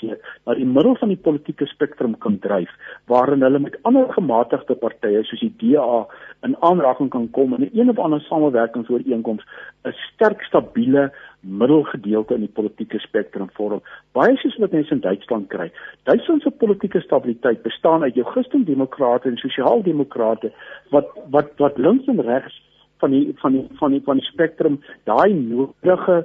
[0.44, 2.70] na die middel van die politieke spektrum kan dryf
[3.10, 6.04] waarin hulle met ander gematigde partye soos die DA
[6.46, 9.44] in aanraking kan kom en 'n een of ander samewerkingsooreenkoms
[9.84, 11.12] 'n sterk stabiele
[11.44, 13.82] middelgedeelte in die politieke spektrum vorm.
[14.16, 15.70] Baie soos wat mense in Duitsland kry.
[16.08, 20.52] Duitsland se politieke stabiliteit bestaan uit jou Christendemokrate en sosiaaldemokrate
[20.94, 22.60] wat wat wat links en regs
[23.02, 24.80] van die van die van die van die spektrum
[25.10, 26.24] daai nodige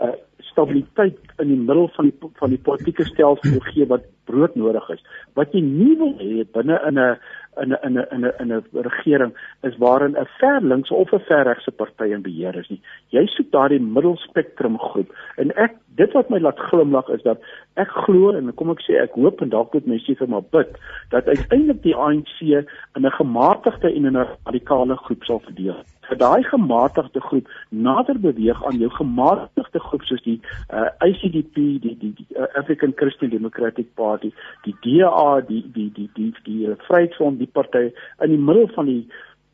[0.00, 0.14] uh,
[0.50, 5.02] stabiliteit in die middel van die van die politieke stelsel gee wat broodnodig is.
[5.38, 7.16] Wat jy nie wil hê binne in 'n
[7.62, 9.32] in 'n in 'n in 'n in 'n regering
[9.62, 12.80] is waarin 'n ver links of 'n ver regse party in beheer is nie.
[13.10, 17.40] Jy soek daardie middelspektrum groep en ek dit wat my laat glimlag is dat
[17.76, 20.78] ek glo en kom ek sê ek hoop en dalk moet mense vir my bid
[21.10, 22.40] dat uiteindelik die ANC
[22.96, 28.64] in 'n gematigde en 'n radikale groep sal verdeel vir daai gematigde groep nader beweeg
[28.66, 30.38] aan jou gematigde groep soos die
[30.74, 34.32] uh, ICDP, die die, die uh, African Christian Democratic Party,
[34.66, 37.90] die DA, die die die die die, die uh, Vryheidsfront, die party
[38.24, 39.04] in die middel van die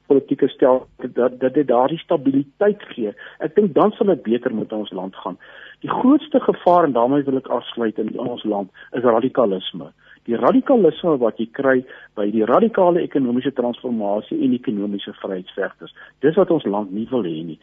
[0.07, 3.13] politieke stel dat dat dit daardie stabiliteit gee.
[3.45, 5.39] Ek dink dan sal dit beter met ons land gaan.
[5.85, 9.93] Die grootste gevaar en daarmee wil ek afsluit in ons land is radikalisme
[10.27, 11.81] die radikalisme wat jy kry
[12.19, 15.95] by die radikale ekonomiese transformasie en ekonomiese vryheidsvegters.
[16.25, 17.59] Dis wat ons land nie wil hê nie.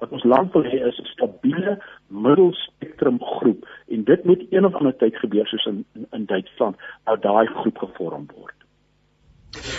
[0.00, 4.74] Wat ons land wil hê is 'n stabiele middelspektrum groep en dit moet een of
[4.74, 8.59] ander tyd gebeur soos in in, in Duitsland, dat daai groep gevorm word.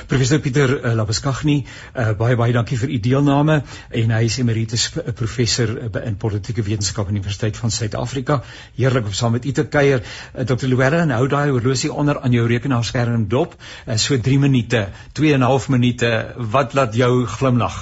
[0.07, 1.61] Professor Pieter uh, Labuskaghni,
[1.95, 3.61] uh, baie baie dankie vir u deelname
[4.01, 8.41] en hy is emeritus eh, professor in politieke wetenskap aan die Universiteit van Suid-Afrika.
[8.75, 10.03] Heerlik om saam met u te kuier.
[10.03, 10.67] Uh, Dr.
[10.67, 13.55] Louwelen, hou daai horlosie onder aan jou rekenaarskerm dop.
[13.87, 16.11] Uh, so 3 minute, 2 en 'n half minute.
[16.35, 17.79] Wat laat jou glimlag?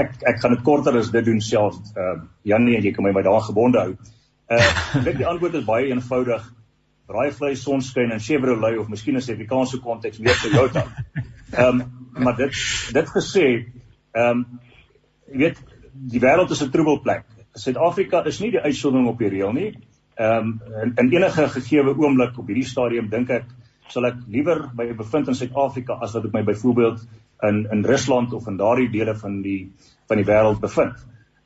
[0.00, 1.76] Ek ek gaan dit korter as dit doen self.
[1.96, 3.96] Uh, Janie jy kan my by daai gebonde hou.
[4.48, 4.64] Uh,
[4.96, 6.54] ek dink die antwoord is baie eenvoudig
[7.08, 10.86] braaivleis, sonskyn en Chevrolet of miskien in Suid-Afrikaanse konteks meer Toyota.
[11.48, 11.86] Ehm um,
[12.18, 12.56] maar dit
[12.92, 13.44] dit gesê,
[14.12, 14.46] ehm um,
[15.32, 15.60] jy weet
[16.12, 17.24] die wêreld is 'n troebelplek.
[17.54, 19.70] Suid-Afrika is nie die uitsondering op die reël nie.
[20.16, 23.46] Ehm um, in, in enige gegeewe oomblik op hierdie stadium dink ek
[23.88, 27.06] sal ek liewer by bevind in Suid-Afrika as wat ek my byvoorbeeld
[27.48, 29.72] in in Rusland of in daardie dele van die
[30.08, 30.98] van die wêreld bevind.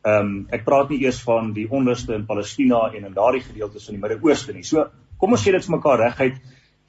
[0.02, 3.86] Ehm um, ek praat nie eers van die onluste in Palestina en in daardie gedeeltes
[3.86, 4.64] van die Midde-Ooste nie.
[4.66, 4.88] So
[5.22, 6.38] kom ons sê dit vir mekaar reguit.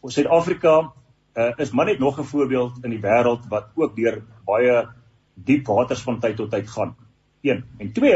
[0.01, 4.23] Ons Suid-Afrika uh, is maar net nog 'n voorbeeld in die wêreld wat ook deur
[4.45, 4.87] baie
[5.35, 6.95] diep waters van tyd tot tyd gaan.
[7.41, 8.13] 1 en 2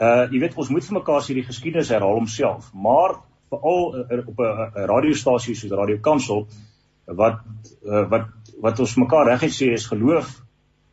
[0.00, 3.16] uh jy weet ons moet vir mekaar sê die geskiedenis herhaal homself, maar
[3.50, 6.46] veral uh, op 'n radiostasie soos Radio Kansel
[7.06, 7.40] wat
[7.84, 8.28] uh, wat
[8.60, 10.42] wat ons mekaar reguit sê is geloof,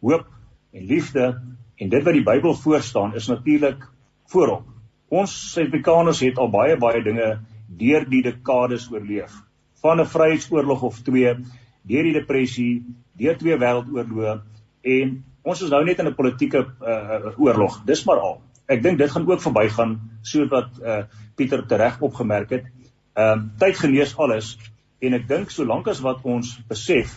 [0.02, 0.26] hoop
[0.72, 1.42] en liefde
[1.76, 3.88] en dit wat die Bybel voorstaan is natuurlik
[4.32, 4.64] voorop.
[5.10, 9.32] Ons Suid-Afrikaners het al baie baie dinge deur die dekades oorleef.
[9.82, 11.36] Van 'n vryheidsoorlog of twee,
[11.84, 12.86] deur die depressie,
[13.18, 14.42] deur twee wêreldoorloë
[14.84, 17.82] en ons is nou net in 'n politieke uh, oorlog.
[17.86, 18.42] Dis maar al.
[18.68, 21.04] Ek dink dit gaan ook verbygaan soos wat uh,
[21.36, 22.66] Pieter tereg opgemerk het.
[23.16, 24.58] Ehm uh, tyd genees alles
[25.00, 27.14] en ek dink solank as wat ons besef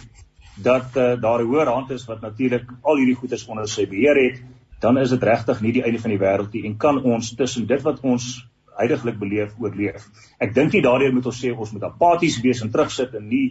[0.63, 4.17] dat uh, daar 'n hoër hand is wat natuurlik al hierdie goedes onder sy beheer
[4.17, 4.43] het,
[4.81, 7.67] dan is dit regtig nie die einde van die wêreld nie en kan ons tussen
[7.67, 8.47] dit wat ons
[8.81, 10.07] heidaglik beleef oorleef.
[10.41, 13.47] Ek dink nie daardeur moet ons sê ons moet apaties wees en terugsit en nie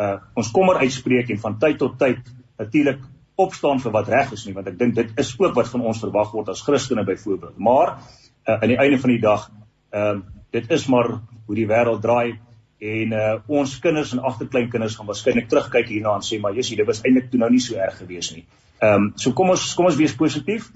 [0.00, 2.20] uh ons kommer uitspreek en van tyd tot tyd
[2.60, 3.00] natuurlik
[3.40, 6.00] opstaan vir wat reg is nie want ek dink dit is ook wat van ons
[6.02, 7.58] verwag word as Christene byvoorbeeld.
[7.58, 9.50] Maar uh aan die einde van die dag
[9.90, 11.12] ehm uh, dit is maar
[11.46, 12.38] hoe die wêreld draai
[12.80, 16.86] en uh ons kinders en agterkleinkinders gaan waarskynlik terugkyk hierna en sê maar Jessie dit
[16.86, 18.46] was eintlik toe nou nie so erg gewees nie.
[18.80, 20.70] Ehm um, so kom ons kom ons wees positief.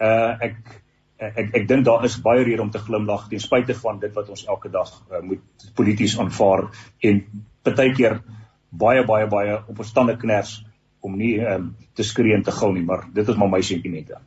[0.00, 0.79] Uh ek
[1.20, 4.28] ek ek dink daar is baie rede om te glimlag ten spyte van dit wat
[4.32, 6.68] ons elke dag uh, moet polities aanvaar
[7.04, 7.22] en
[7.62, 8.20] partykeer
[8.70, 10.56] baie baie baie op ons tande kners
[11.00, 14.20] om nie um, te skree en te gou nie maar dit is maar my sentimente.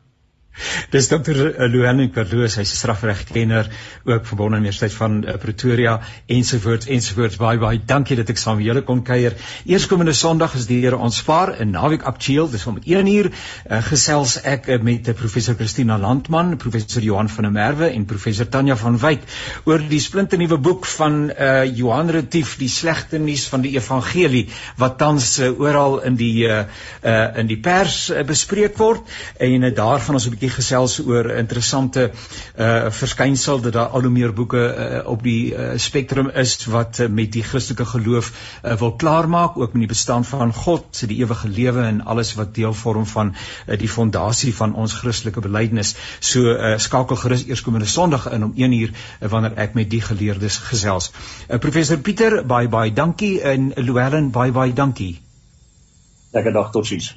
[0.90, 1.34] Dis Dr.
[1.66, 3.68] Luan Carlos, hy's 'n strafregkenner,
[4.04, 7.36] ook verbonde aan die Universiteit van uh, Pretoria ensovoorts ensovoorts.
[7.36, 9.34] Baie baie dankie dat ek saam met julle kon kuier.
[9.66, 13.80] Eerskomende Sondag is die Here ons spaar in Naweek Aktueel, dis om 1 uur uh,
[13.82, 18.76] gesels ek uh, met professor Christina Landman, professor Johan van der Merwe en professor Tanya
[18.76, 19.26] van Wyk
[19.64, 24.46] oor die splinternuwe boek van uh, Johan Retief, die slegte nuus van die evangelie
[24.78, 26.62] wat tans uh, oral in die uh,
[27.02, 29.02] uh, in die pers uh, bespreek word
[29.42, 32.10] en uh, daar gaan ons 'n bietjie gesels oor interessante
[32.58, 37.00] uh verskynsel dat daar al hoe meer boeke uh, op die uh, spektrum is wat
[37.00, 38.30] uh, met die Christelike geloof
[38.62, 42.34] uh, wil klaarmaak ook met die bestaan van God, se die ewige lewe en alles
[42.34, 45.94] wat deel vorm van uh, die fondasie van ons Christelike belydenis.
[46.20, 50.02] So uh, skakel gerus eerskomende Sondag in om 1 uur uh, wanneer ek met die
[50.04, 51.12] geleerdes gesels.
[51.48, 55.14] Uh, professor Pieter, baie baie dankie en Louwelen, baie baie dankie.
[56.34, 57.14] Lekker dag, totsiens.